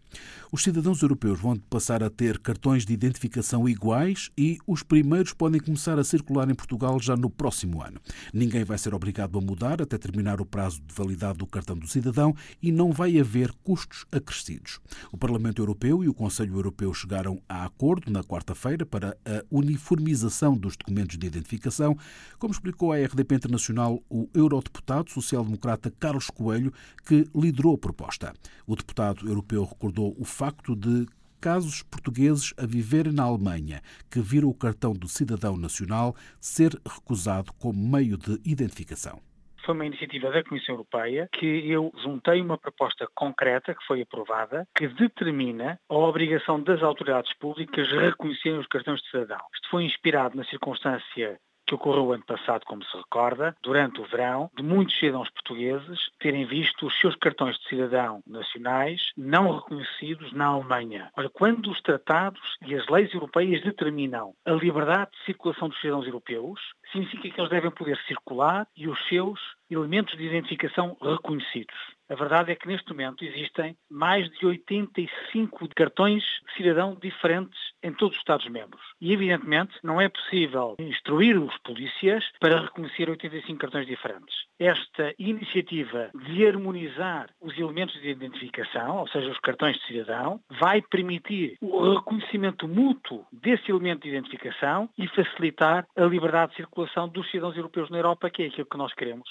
Os 0.51 0.63
cidadãos 0.63 1.03
europeus 1.03 1.39
vão 1.39 1.57
passar 1.57 2.03
a 2.03 2.09
ter 2.09 2.39
cartões 2.39 2.87
de 2.87 2.93
identificação 2.95 3.69
iguais 3.69 4.31
e 4.37 4.59
os 4.67 4.83
primeiros 4.83 5.35
podem 5.35 5.61
começar 5.61 5.99
a 5.99 6.05
circular 6.05 6.49
em 6.51 6.55
Portugal 6.55 6.99
já 6.99 7.15
no 7.17 7.29
próximo 7.29 7.83
ano. 7.83 8.01
Ninguém 8.33 8.65
vai 8.65 8.79
ser 8.79 8.95
obrigado 8.95 9.37
a 9.37 9.43
mudar 9.43 9.83
até 9.83 9.99
terminar 9.99 10.41
o 10.41 10.47
prazo 10.47 10.81
de 10.81 10.95
validade 10.95 11.39
do 11.39 11.47
cartão 11.47 11.77
do 11.77 11.87
cidadão 11.87 12.35
e 12.63 12.73
não 12.73 12.93
vai 12.93 13.19
haver 13.19 13.53
custos 13.63 14.07
acrescidos. 14.11 14.79
O 15.13 15.19
Parlamento 15.19 15.61
Europeu 15.61 16.03
e 16.03 16.09
o 16.09 16.15
Conselho 16.15 16.57
Europeu 16.57 16.95
chegaram 16.95 17.43
a 17.47 17.65
acordo 17.65 18.11
na 18.11 18.25
quarta-feira 18.25 18.87
para 18.87 19.17
a 19.27 19.45
uniformização 19.51 20.57
dos 20.57 20.77
documentos 20.77 21.19
de 21.19 21.27
identificação, 21.27 21.97
como 22.39 22.53
explicou 22.53 22.93
à 22.93 22.97
RDP 22.97 23.35
Internacional 23.35 24.03
o 24.09 24.29
eurodeputado 24.33 25.11
social-democrata 25.11 25.93
Carlos 25.99 26.31
Coelho, 26.31 26.73
que 27.07 27.29
liderou 27.35 27.75
a 27.75 27.79
proposta. 27.79 28.33
O 28.67 28.75
deputado 28.75 29.29
europeu 29.29 29.65
recordou 29.65 29.98
abordou 29.99 30.15
o 30.19 30.25
facto 30.25 30.77
de 30.77 31.07
casos 31.41 31.83
portugueses 31.83 32.55
a 32.57 32.67
viverem 32.67 33.13
na 33.13 33.25
Alemanha 33.25 33.81
que 34.11 34.21
viram 34.21 34.49
o 34.49 34.55
cartão 34.55 34.93
do 34.93 35.09
cidadão 35.09 35.57
nacional 35.57 36.15
ser 36.41 36.73
recusado 36.87 37.53
como 37.61 37.79
meio 37.79 38.17
de 38.17 38.41
identificação. 38.45 39.21
foi 39.65 39.75
uma 39.75 39.87
iniciativa 39.87 40.31
da 40.31 40.43
Comissão 40.43 40.77
Europeia 40.77 41.29
que 41.31 41.71
eu 41.71 41.93
juntei 42.03 42.41
uma 42.41 42.57
proposta 42.57 43.07
concreta 43.15 43.75
que 43.75 43.85
foi 43.87 44.01
aprovada 44.01 44.67
que 44.75 44.89
determina 44.89 45.79
a 45.89 45.95
obrigação 45.95 46.63
das 46.63 46.83
autoridades 46.83 47.33
públicas 47.39 47.87
reconhecerem 47.93 48.59
os 48.59 48.67
cartões 48.67 49.01
de 49.03 49.11
cidadão. 49.11 49.45
Isto 49.55 49.69
foi 49.71 49.85
inspirado 49.85 50.37
na 50.37 50.45
circunstância 50.45 51.39
que 51.69 51.75
ocorreu 51.75 52.13
ano 52.13 52.25
passado, 52.25 52.65
como 52.65 52.83
se 52.83 52.97
recorda, 52.97 53.57
durante 53.63 54.01
o 54.01 54.05
verão, 54.05 54.51
de 54.57 54.63
muitos 54.63 54.99
cidadãos 54.99 55.31
portugueses 55.31 56.11
terem 56.19 56.47
visto 56.47 56.87
os 56.87 56.99
seus 56.99 57.15
cartões 57.17 57.59
de 57.59 57.69
cidadão 57.69 58.23
nacionais 58.27 59.13
não 59.17 59.55
reconhecidos 59.57 60.33
na 60.33 60.47
Alemanha. 60.47 61.11
Olha, 61.17 61.29
quando 61.29 61.71
os 61.71 61.81
tratados 61.81 62.57
e 62.67 62.75
as 62.75 62.87
leis 62.89 63.13
europeias 63.13 63.63
determinam 63.63 64.35
a 64.45 64.53
liberdade 64.53 65.11
de 65.13 65.25
circulação 65.25 65.69
dos 65.69 65.81
cidadãos 65.81 66.07
europeus, 66.07 66.61
significa 66.91 67.29
que 67.29 67.41
eles 67.41 67.51
devem 67.51 67.71
poder 67.71 67.99
circular 68.07 68.67
e 68.77 68.89
os 68.89 68.99
seus 69.09 69.58
elementos 69.71 70.17
de 70.17 70.25
identificação 70.25 70.97
reconhecidos. 71.01 71.77
A 72.11 72.15
verdade 72.15 72.51
é 72.51 72.57
que 72.57 72.67
neste 72.67 72.89
momento 72.91 73.23
existem 73.23 73.77
mais 73.91 74.31
de 74.31 74.47
85 74.47 75.69
cartões 75.77 76.23
de 76.23 76.55
cidadão 76.57 76.97
diferentes 77.01 77.59
em 77.83 77.93
todos 77.93 78.17
os 78.17 78.21
Estados-membros. 78.21 78.83
E, 78.99 79.13
evidentemente, 79.13 79.75
não 79.83 80.01
é 80.01 80.09
possível 80.09 80.75
instruir 80.79 81.39
os 81.39 81.57
polícias 81.59 82.25
para 82.41 82.63
reconhecer 82.63 83.11
85 83.11 83.59
cartões 83.59 83.87
diferentes. 83.87 84.35
Esta 84.59 85.15
iniciativa 85.19 86.11
de 86.15 86.47
harmonizar 86.47 87.29
os 87.43 87.57
elementos 87.59 88.01
de 88.01 88.09
identificação, 88.09 88.97
ou 88.97 89.09
seja, 89.09 89.31
os 89.31 89.39
cartões 89.41 89.77
de 89.77 89.87
cidadão, 89.87 90.41
vai 90.59 90.81
permitir 90.81 91.59
o 91.61 91.93
reconhecimento 91.93 92.67
mútuo 92.67 93.27
desse 93.31 93.71
elemento 93.71 94.05
de 94.05 94.09
identificação 94.09 94.89
e 94.97 95.07
facilitar 95.09 95.87
a 95.95 96.05
liberdade 96.05 96.53
de 96.53 96.57
circulação 96.57 97.07
dos 97.07 97.31
cidadãos 97.31 97.57
europeus 97.57 97.91
na 97.91 97.99
Europa, 97.99 98.31
que 98.31 98.45
é 98.45 98.47
aquilo 98.47 98.67
que 98.67 98.79
nós 98.79 98.95
queremos 98.95 99.29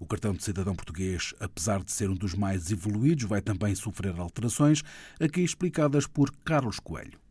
O 0.00 0.06
cartão 0.06 0.32
de 0.32 0.42
cidadão 0.42 0.74
português, 0.74 1.34
apesar 1.40 1.82
de 1.82 1.92
ser 1.92 2.10
um 2.10 2.14
dos 2.14 2.34
mais 2.34 2.70
evoluídos, 2.70 3.24
vai 3.24 3.40
também 3.40 3.74
sofrer 3.74 4.18
alterações, 4.18 4.82
aqui 5.20 5.42
explicadas 5.42 6.06
por 6.06 6.30
Carlos 6.44 6.80
Coelho. 6.80 7.24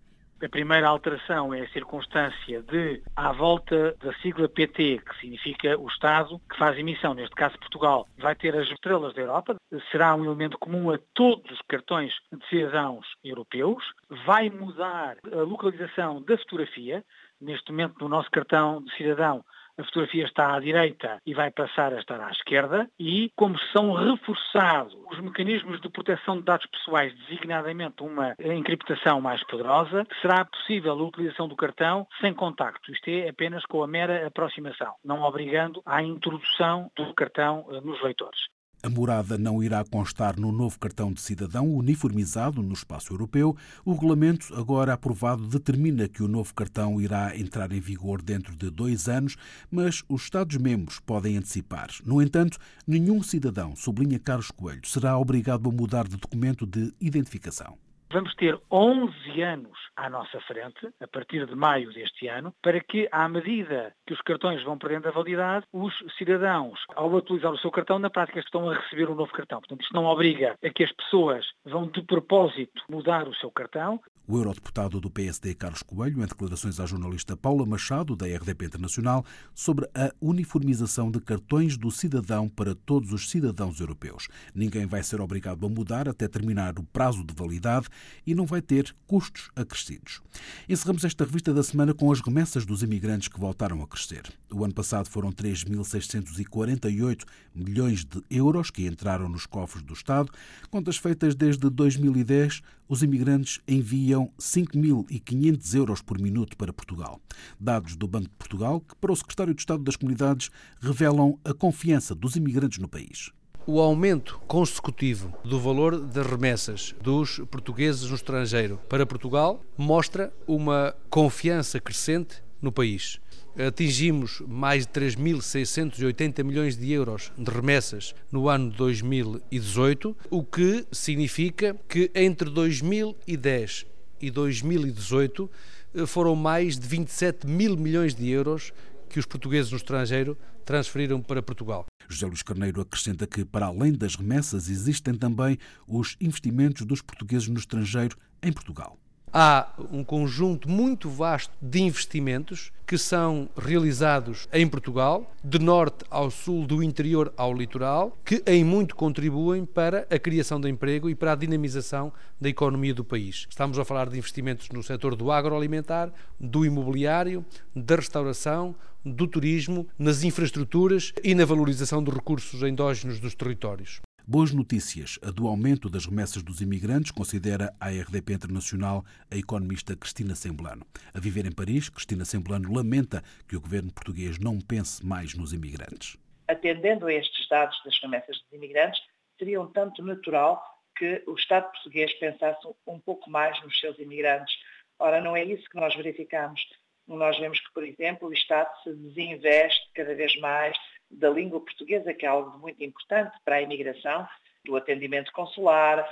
A 0.44 0.50
primeira 0.50 0.90
alteração 0.90 1.54
é 1.54 1.62
a 1.62 1.70
circunstância 1.70 2.62
de, 2.64 3.02
à 3.16 3.32
volta 3.32 3.96
da 4.04 4.14
sigla 4.16 4.50
PT, 4.50 5.00
que 5.00 5.20
significa 5.22 5.80
o 5.80 5.88
Estado 5.88 6.38
que 6.50 6.58
faz 6.58 6.78
emissão, 6.78 7.14
neste 7.14 7.34
caso 7.34 7.58
Portugal, 7.60 8.10
vai 8.18 8.36
ter 8.36 8.54
as 8.54 8.68
estrelas 8.68 9.14
da 9.14 9.22
Europa, 9.22 9.56
será 9.90 10.14
um 10.16 10.26
elemento 10.26 10.58
comum 10.60 10.92
a 10.92 11.00
todos 11.14 11.50
os 11.50 11.62
cartões 11.70 12.12
de 12.30 12.46
cidadãos 12.50 13.06
europeus, 13.24 13.82
vai 14.26 14.50
mudar 14.50 15.16
a 15.32 15.44
localização 15.44 16.22
da 16.22 16.38
fotografia, 16.38 17.06
neste 17.40 17.72
momento 17.72 17.96
no 18.02 18.10
nosso 18.10 18.30
cartão 18.30 18.84
de 18.84 18.94
cidadão 18.98 19.46
a 19.78 19.84
fotografia 19.84 20.26
está 20.26 20.56
à 20.56 20.60
direita 20.60 21.20
e 21.26 21.34
vai 21.34 21.52
passar 21.52 21.94
a 21.94 22.00
estar 22.00 22.20
à 22.20 22.30
esquerda 22.30 22.90
e 23.00 23.32
como 23.36 23.58
são 23.76 23.94
reforçados 23.94 24.94
os 25.12 25.20
mecanismos 25.20 25.82
de 25.82 25.90
proteção 25.90 26.38
de 26.38 26.44
dados 26.44 26.66
pessoais, 26.68 27.14
designadamente 27.20 28.04
uma 28.04 28.36
encriptação 28.40 29.22
mais 29.22 29.44
poderosa, 29.48 30.06
será 30.22 30.46
possível 30.46 30.94
a 30.94 31.04
utilização 31.04 31.48
do 31.48 31.56
cartão 31.56 32.08
sem 32.22 32.34
contacto, 32.34 32.92
isto 32.92 33.08
é, 33.10 33.30
apenas 33.30 33.66
com 33.66 33.84
a 33.84 33.88
mera 33.88 34.28
aproximação, 34.28 34.94
não 35.04 35.22
obrigando 35.24 35.82
à 35.86 36.02
introdução 36.02 36.92
do 36.96 37.14
cartão 37.14 37.66
eh, 37.72 37.82
nos 37.82 38.02
leitores. 38.02 38.40
A 38.86 38.90
morada 38.90 39.38
não 39.38 39.64
irá 39.64 39.82
constar 39.86 40.38
no 40.38 40.52
novo 40.52 40.78
cartão 40.78 41.14
de 41.14 41.22
cidadão 41.22 41.74
uniformizado 41.74 42.62
no 42.62 42.74
espaço 42.74 43.14
europeu. 43.14 43.56
O 43.86 43.94
regulamento, 43.94 44.54
agora 44.54 44.92
aprovado, 44.92 45.48
determina 45.48 46.10
que 46.10 46.22
o 46.22 46.28
novo 46.28 46.54
cartão 46.54 47.00
irá 47.00 47.34
entrar 47.34 47.72
em 47.72 47.80
vigor 47.80 48.22
dentro 48.22 48.54
de 48.58 48.70
dois 48.70 49.08
anos, 49.08 49.38
mas 49.72 50.04
os 50.10 50.24
Estados-membros 50.24 51.00
podem 51.00 51.38
antecipar. 51.38 51.92
No 52.06 52.22
entanto, 52.22 52.58
nenhum 52.86 53.24
cidadão, 53.24 53.74
sublinha 53.74 54.20
Carlos 54.20 54.52
Coelho, 54.52 54.86
será 54.86 55.18
obrigado 55.18 55.70
a 55.70 55.72
mudar 55.72 56.06
de 56.06 56.18
documento 56.18 56.68
de 56.68 56.94
identificação. 57.00 57.78
Vamos 58.14 58.36
ter 58.36 58.56
11 58.72 59.42
anos 59.42 59.76
à 59.96 60.08
nossa 60.08 60.40
frente, 60.42 60.88
a 61.02 61.08
partir 61.08 61.48
de 61.48 61.56
maio 61.56 61.92
deste 61.92 62.28
ano, 62.28 62.54
para 62.62 62.80
que, 62.80 63.10
à 63.12 63.28
medida 63.28 63.92
que 64.06 64.14
os 64.14 64.22
cartões 64.22 64.62
vão 64.62 64.78
perdendo 64.78 65.08
a 65.08 65.12
validade, 65.12 65.66
os 65.74 65.92
cidadãos, 66.16 66.80
ao 66.96 67.12
utilizar 67.12 67.52
o 67.52 67.58
seu 67.58 67.72
cartão, 67.72 67.98
na 67.98 68.12
prática 68.12 68.40
estão 68.40 68.70
a 68.70 68.76
receber 68.76 69.10
um 69.10 69.16
novo 69.16 69.32
cartão. 69.32 69.60
Portanto, 69.62 69.82
isto 69.82 69.96
não 69.96 70.06
obriga 70.06 70.56
a 70.64 70.70
que 70.70 70.84
as 70.84 70.92
pessoas 70.92 71.44
vão 71.66 71.88
de 71.88 72.04
propósito 72.04 72.84
mudar 72.88 73.28
o 73.28 73.34
seu 73.34 73.50
cartão. 73.50 74.00
O 74.26 74.38
eurodeputado 74.38 75.02
do 75.02 75.10
PSD, 75.10 75.54
Carlos 75.54 75.84
Coelho, 75.84 76.24
em 76.24 76.26
declarações 76.26 76.80
à 76.80 76.86
jornalista 76.86 77.36
Paula 77.36 77.66
Machado, 77.66 78.16
da 78.16 78.26
RDP 78.26 78.68
Internacional, 78.68 79.26
sobre 79.54 79.86
a 79.94 80.14
uniformização 80.22 81.12
de 81.12 81.20
cartões 81.20 81.76
do 81.76 81.92
cidadão 81.92 82.48
para 82.48 82.74
todos 82.74 83.12
os 83.12 83.30
cidadãos 83.30 83.82
europeus. 83.82 84.30
Ninguém 84.56 84.86
vai 84.86 85.04
ser 85.04 85.20
obrigado 85.20 85.66
a 85.66 85.70
mudar 85.70 86.08
até 86.08 86.26
terminar 86.30 86.80
o 86.80 86.84
prazo 86.84 87.22
de 87.22 87.34
validade 87.34 87.90
e 88.26 88.34
não 88.34 88.46
vai 88.46 88.62
ter 88.62 88.96
custos 89.06 89.50
acrescidos. 89.58 90.22
Encerramos 90.70 91.04
esta 91.04 91.26
revista 91.26 91.54
da 91.54 91.62
semana 91.62 91.94
com 91.94 92.10
as 92.10 92.22
remessas 92.22 92.66
dos 92.66 92.82
imigrantes 92.82 93.28
que 93.28 93.38
voltaram 93.38 93.82
a 93.82 93.88
crescer. 93.88 94.24
O 94.50 94.64
ano 94.64 94.74
passado 94.74 95.10
foram 95.10 95.34
3.648 95.34 97.26
milhões 97.54 98.06
de 98.06 98.24
euros 98.30 98.72
que 98.72 98.88
entraram 98.88 99.28
nos 99.28 99.46
cofres 99.46 99.84
do 99.84 99.94
Estado. 99.94 100.32
Contas 100.72 100.96
feitas 100.96 101.36
desde 101.36 101.70
2010, 101.70 102.62
os 102.88 103.04
imigrantes 103.04 103.60
enviam 103.68 104.32
5.500 104.40 105.76
euros 105.76 106.02
por 106.02 106.20
minuto 106.20 106.58
para 106.58 106.74
Portugal. 106.74 107.20
Dados 107.60 107.96
do 107.96 108.08
Banco 108.08 108.30
de 108.30 108.36
Portugal, 108.36 108.82
que 108.82 108.96
para 108.96 109.12
o 109.12 109.16
Secretário 109.16 109.54
de 109.54 109.62
Estado 109.62 109.84
das 109.84 109.96
Comunidades 109.96 110.50
revelam 110.80 111.38
a 111.44 111.54
confiança 111.54 112.14
dos 112.14 112.36
imigrantes 112.36 112.80
no 112.80 112.88
país 112.88 113.32
o 113.66 113.80
aumento 113.80 114.42
consecutivo 114.46 115.34
do 115.44 115.58
valor 115.60 115.98
das 115.98 116.28
remessas 116.28 116.94
dos 117.02 117.40
portugueses 117.50 118.10
no 118.10 118.16
estrangeiro 118.16 118.80
para 118.90 119.06
Portugal 119.06 119.64
mostra 119.78 120.34
uma 120.46 120.94
confiança 121.10 121.80
crescente 121.80 122.44
no 122.62 122.72
país. 122.72 123.20
Atingimos 123.56 124.42
mais 124.48 124.88
de 124.88 124.94
3.680 124.94 126.44
milhões 126.44 126.76
de 126.76 126.92
euros 126.92 127.32
de 127.38 127.52
remessas 127.52 128.16
no 128.32 128.50
ano 128.50 128.72
de 128.72 128.78
2018, 128.78 130.18
o 130.32 130.44
que 130.44 130.88
significa 130.92 131.76
que 131.88 132.10
entre 132.16 132.50
2010 132.50 133.86
e 134.20 134.32
2018 134.32 135.52
eh, 135.94 136.06
foram 136.08 136.36
mais 136.36 136.80
de 136.80 136.88
27 136.88 137.46
mil 137.46 137.78
milhões 137.78 138.16
de 138.16 138.28
euros 138.28 138.74
que 139.08 139.20
os 139.20 139.26
portugueses 139.28 139.70
no 139.70 139.78
estrangeiro 139.78 140.36
transferiram 140.66 141.22
para 141.22 141.44
Portugal. 141.44 141.86
José 142.10 142.26
Luís 142.26 142.42
Carneiro 142.42 142.82
acrescenta 142.82 143.28
que, 143.28 143.46
para 143.46 143.68
além 143.68 143.94
das 143.94 144.16
remessas, 144.16 144.68
existem 144.68 145.14
também 145.14 145.60
os 145.88 146.18
investimentos 146.20 146.88
dos 146.88 147.04
portugueses 147.04 147.48
no 147.48 147.60
estrangeiro 147.60 148.18
em 148.42 148.52
Portugal 148.52 148.98
há 149.34 149.68
um 149.92 150.04
conjunto 150.04 150.70
muito 150.70 151.10
vasto 151.10 151.52
de 151.60 151.82
investimentos 151.82 152.72
que 152.86 152.98
são 152.98 153.50
realizados 153.58 154.48
em 154.54 154.68
Portugal, 154.68 155.34
de 155.44 155.58
norte 155.58 156.06
ao 156.12 156.30
sul, 156.30 156.68
do 156.68 156.84
interior 156.84 157.34
ao 157.36 157.54
litoral, 157.54 158.16
que 158.24 158.44
em 158.46 158.64
muito 158.64 158.96
contribuem 158.96 159.66
para 159.66 160.06
a 160.12 160.20
criação 160.20 160.62
de 160.62 160.70
emprego 160.70 161.10
e 161.10 161.16
para 161.16 161.32
a 161.32 161.36
dinamização 161.36 162.14
da 162.40 162.50
economia 162.50 162.94
do 162.94 163.04
país. 163.04 163.48
Estamos 163.50 163.80
a 163.80 163.86
falar 163.86 164.10
de 164.10 164.18
investimentos 164.18 164.70
no 164.70 164.84
setor 164.84 165.16
do 165.16 165.32
agroalimentar, 165.32 166.12
do 166.40 166.66
imobiliário, 166.66 167.44
da 167.76 167.96
restauração, 167.96 168.76
do 169.04 169.28
turismo, 169.28 169.88
nas 169.98 170.24
infraestruturas 170.24 171.12
e 171.24 171.34
na 171.34 171.46
valorização 171.46 172.04
dos 172.04 172.14
recursos 172.14 172.62
endógenos 172.62 173.20
dos 173.20 173.34
territórios. 173.34 174.02
Boas 174.26 174.54
notícias. 174.54 175.20
A 175.22 175.32
do 175.32 175.50
aumento 175.50 175.90
das 175.90 176.06
remessas 176.06 176.42
dos 176.42 176.62
imigrantes, 176.62 177.12
considera 177.12 177.76
a 177.78 177.90
RDP 177.90 178.32
Internacional 178.32 179.04
a 179.30 179.36
economista 179.36 179.98
Cristina 179.98 180.34
Semblano. 180.34 180.86
A 181.14 181.20
viver 181.20 181.46
em 181.46 181.52
Paris, 181.52 181.90
Cristina 181.90 182.24
Semblano 182.24 182.74
lamenta 182.74 183.22
que 183.50 183.58
o 183.58 183.60
governo 183.60 183.92
português 183.92 184.40
não 184.40 184.62
pense 184.62 185.06
mais 185.06 185.36
nos 185.36 185.52
imigrantes. 185.52 186.16
Atendendo 186.48 187.08
a 187.08 187.14
estes 187.14 187.50
dados 187.50 187.78
das 187.84 188.00
remessas 188.02 188.38
dos 188.44 188.54
imigrantes, 188.54 189.02
seria 189.38 189.60
um 189.60 189.68
tanto 189.68 190.02
natural 190.02 190.64
que 190.96 191.22
o 191.28 191.36
Estado 191.36 191.70
português 191.74 192.14
pensasse 192.14 192.66
um 192.88 193.02
pouco 193.02 193.30
mais 193.30 193.62
nos 193.62 193.78
seus 193.78 194.00
imigrantes. 194.00 194.56
Ora, 195.00 195.20
não 195.20 195.36
é 195.36 195.44
isso 195.44 195.70
que 195.70 195.76
nós 195.76 195.94
verificamos. 195.98 196.62
Nós 197.06 197.38
vemos 197.38 197.60
que, 197.60 197.74
por 197.74 197.84
exemplo, 197.84 198.30
o 198.30 198.34
Estado 198.34 198.70
se 198.84 198.94
desinveste 198.94 199.92
cada 199.94 200.16
vez 200.16 200.34
mais 200.40 200.78
da 201.14 201.30
língua 201.30 201.60
portuguesa, 201.60 202.14
que 202.14 202.26
é 202.26 202.30
algo 202.30 202.58
muito 202.60 202.84
importante 202.84 203.36
para 203.44 203.56
a 203.56 203.62
imigração, 203.62 204.28
do 204.66 204.76
atendimento 204.76 205.32
consular, 205.32 206.08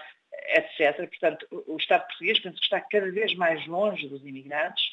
etc. 0.56 1.08
Portanto, 1.08 1.48
o 1.68 1.78
Estado 1.78 2.06
português 2.08 2.40
penso 2.40 2.58
que 2.58 2.64
está 2.64 2.82
cada 2.82 3.12
vez 3.12 3.34
mais 3.36 3.66
longe 3.68 4.08
dos 4.08 4.26
imigrantes. 4.26 4.84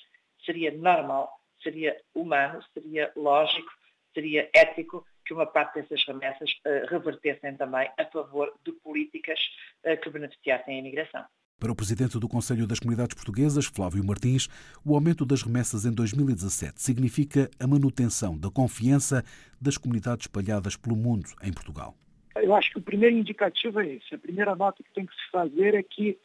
Seria 0.44 0.71
normal, 0.71 1.31
seria 1.62 2.01
humano, 2.14 2.62
seria 2.73 3.12
lógico, 3.16 3.71
seria 4.14 4.49
ético 4.55 5.05
que 5.25 5.35
uma 5.35 5.47
parte 5.47 5.81
dessas 5.81 6.05
remessas 6.07 6.51
uh, 6.64 6.87
revertessem 6.88 7.57
também 7.57 7.90
a 7.99 8.05
favor 8.07 8.53
de 8.64 8.73
políticas 8.73 9.38
uh, 9.85 9.97
que 10.01 10.09
beneficiassem 10.09 10.77
a 10.77 10.79
imigração. 10.79 11.25
Para 11.61 11.73
o 11.73 11.75
presidente 11.75 12.21
do 12.21 12.29
Conselho 12.29 12.68
das 12.68 12.79
Comunidades 12.79 13.16
Portuguesas, 13.16 13.66
Flávio 13.66 14.05
Martins, 14.05 14.47
o 14.87 14.94
aumento 14.94 15.27
das 15.27 15.42
remessas 15.42 15.85
em 15.85 15.92
2017 15.92 16.81
significa 16.81 17.51
a 17.59 17.66
manutenção 17.66 18.38
da 18.38 18.49
confiança 18.49 19.25
das 19.61 19.77
comunidades 19.77 20.27
espalhadas 20.27 20.77
pelo 20.77 20.94
mundo 20.94 21.27
em 21.42 21.53
Portugal. 21.53 21.97
Eu 22.37 22.55
acho 22.55 22.71
que 22.71 22.79
o 22.79 22.83
primeiro 22.83 23.16
indicativo 23.16 23.81
é 23.81 23.94
esse. 23.94 24.14
A 24.14 24.18
primeira 24.18 24.55
nota 24.55 24.85
que 24.85 24.94
tem 24.94 25.05
que 25.05 25.12
se 25.12 25.31
fazer 25.33 25.75
é 25.75 25.83
que 25.83 26.16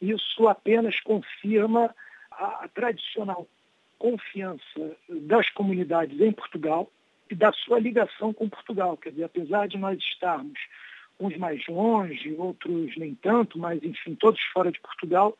isso 0.00 0.48
apenas 0.48 0.98
confirma 1.02 1.94
a, 2.32 2.68
tradicional 2.74 3.46
confiança 4.00 4.96
das 5.08 5.48
comunidades 5.50 6.20
em 6.20 6.32
Portugal 6.32 6.90
e 7.30 7.36
da 7.36 7.52
sua 7.52 7.78
ligação 7.78 8.32
com 8.32 8.48
Portugal. 8.48 8.96
Quer 8.96 9.10
dizer, 9.10 9.24
apesar 9.24 9.68
de 9.68 9.78
nós 9.78 9.96
estarmos 10.00 10.58
uns 11.26 11.36
mais 11.36 11.66
longe, 11.66 12.34
outros 12.36 12.96
nem 12.96 13.14
tanto, 13.14 13.58
mas 13.58 13.82
enfim, 13.82 14.14
todos 14.14 14.40
fora 14.52 14.70
de 14.70 14.80
Portugal, 14.80 15.36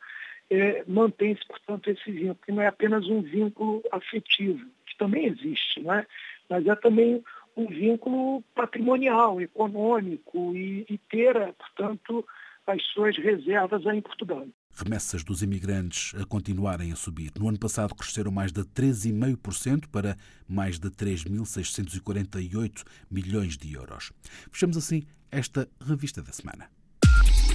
é, 0.49 0.83
mantém-se, 0.87 1.45
portanto, 1.47 1.89
esse 1.89 2.11
vínculo, 2.11 2.39
que 2.45 2.51
não 2.51 2.61
é 2.61 2.67
apenas 2.67 3.07
um 3.07 3.21
vínculo 3.21 3.81
afetivo, 3.91 4.65
que 4.85 4.97
também 4.97 5.25
existe, 5.25 5.81
não 5.81 5.93
é? 5.93 6.05
mas 6.49 6.65
é 6.67 6.75
também 6.75 7.23
um 7.55 7.67
vínculo 7.67 8.43
patrimonial, 8.55 9.39
econômico 9.39 10.55
e, 10.55 10.85
e 10.89 10.97
ter, 10.97 11.33
portanto, 11.53 12.25
as 12.65 12.83
suas 12.87 13.17
reservas 13.17 13.85
aí 13.85 13.97
em 13.97 14.01
Portugal. 14.01 14.45
Remessas 14.75 15.23
dos 15.23 15.41
imigrantes 15.41 16.13
a 16.19 16.25
continuarem 16.25 16.91
a 16.91 16.95
subir. 16.95 17.31
No 17.37 17.47
ano 17.47 17.59
passado 17.59 17.93
cresceram 17.93 18.31
mais 18.31 18.51
de 18.51 18.61
13,5% 18.61 19.85
para 19.91 20.17
mais 20.47 20.79
de 20.79 20.89
3.648 20.89 22.83
milhões 23.09 23.57
de 23.57 23.73
euros. 23.73 24.11
Fechamos 24.51 24.77
assim 24.77 25.03
esta 25.31 25.67
revista 25.85 26.21
da 26.21 26.31
semana. 26.31 26.69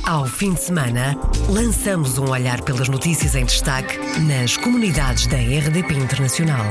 Ao 0.05 0.27
fim 0.27 0.55
de 0.55 0.61
semana, 0.63 1.17
lançamos 1.51 2.17
um 2.19 2.31
olhar 2.31 2.63
pelas 2.63 2.89
notícias 2.89 3.35
em 3.35 3.45
destaque 3.45 3.99
nas 4.21 4.57
comunidades 4.57 5.27
da 5.27 5.37
RDP 5.37 5.95
Internacional. 5.95 6.65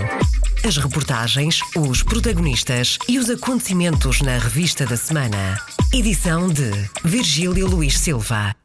As 0.65 0.77
reportagens, 0.77 1.59
os 1.75 2.01
protagonistas 2.01 2.97
e 3.07 3.19
os 3.19 3.29
acontecimentos 3.29 4.21
na 4.21 4.37
revista 4.39 4.85
da 4.85 4.97
semana. 4.97 5.59
Edição 5.93 6.47
de 6.47 6.71
Virgílio 7.03 7.67
Luís 7.67 7.99
Silva. 7.99 8.55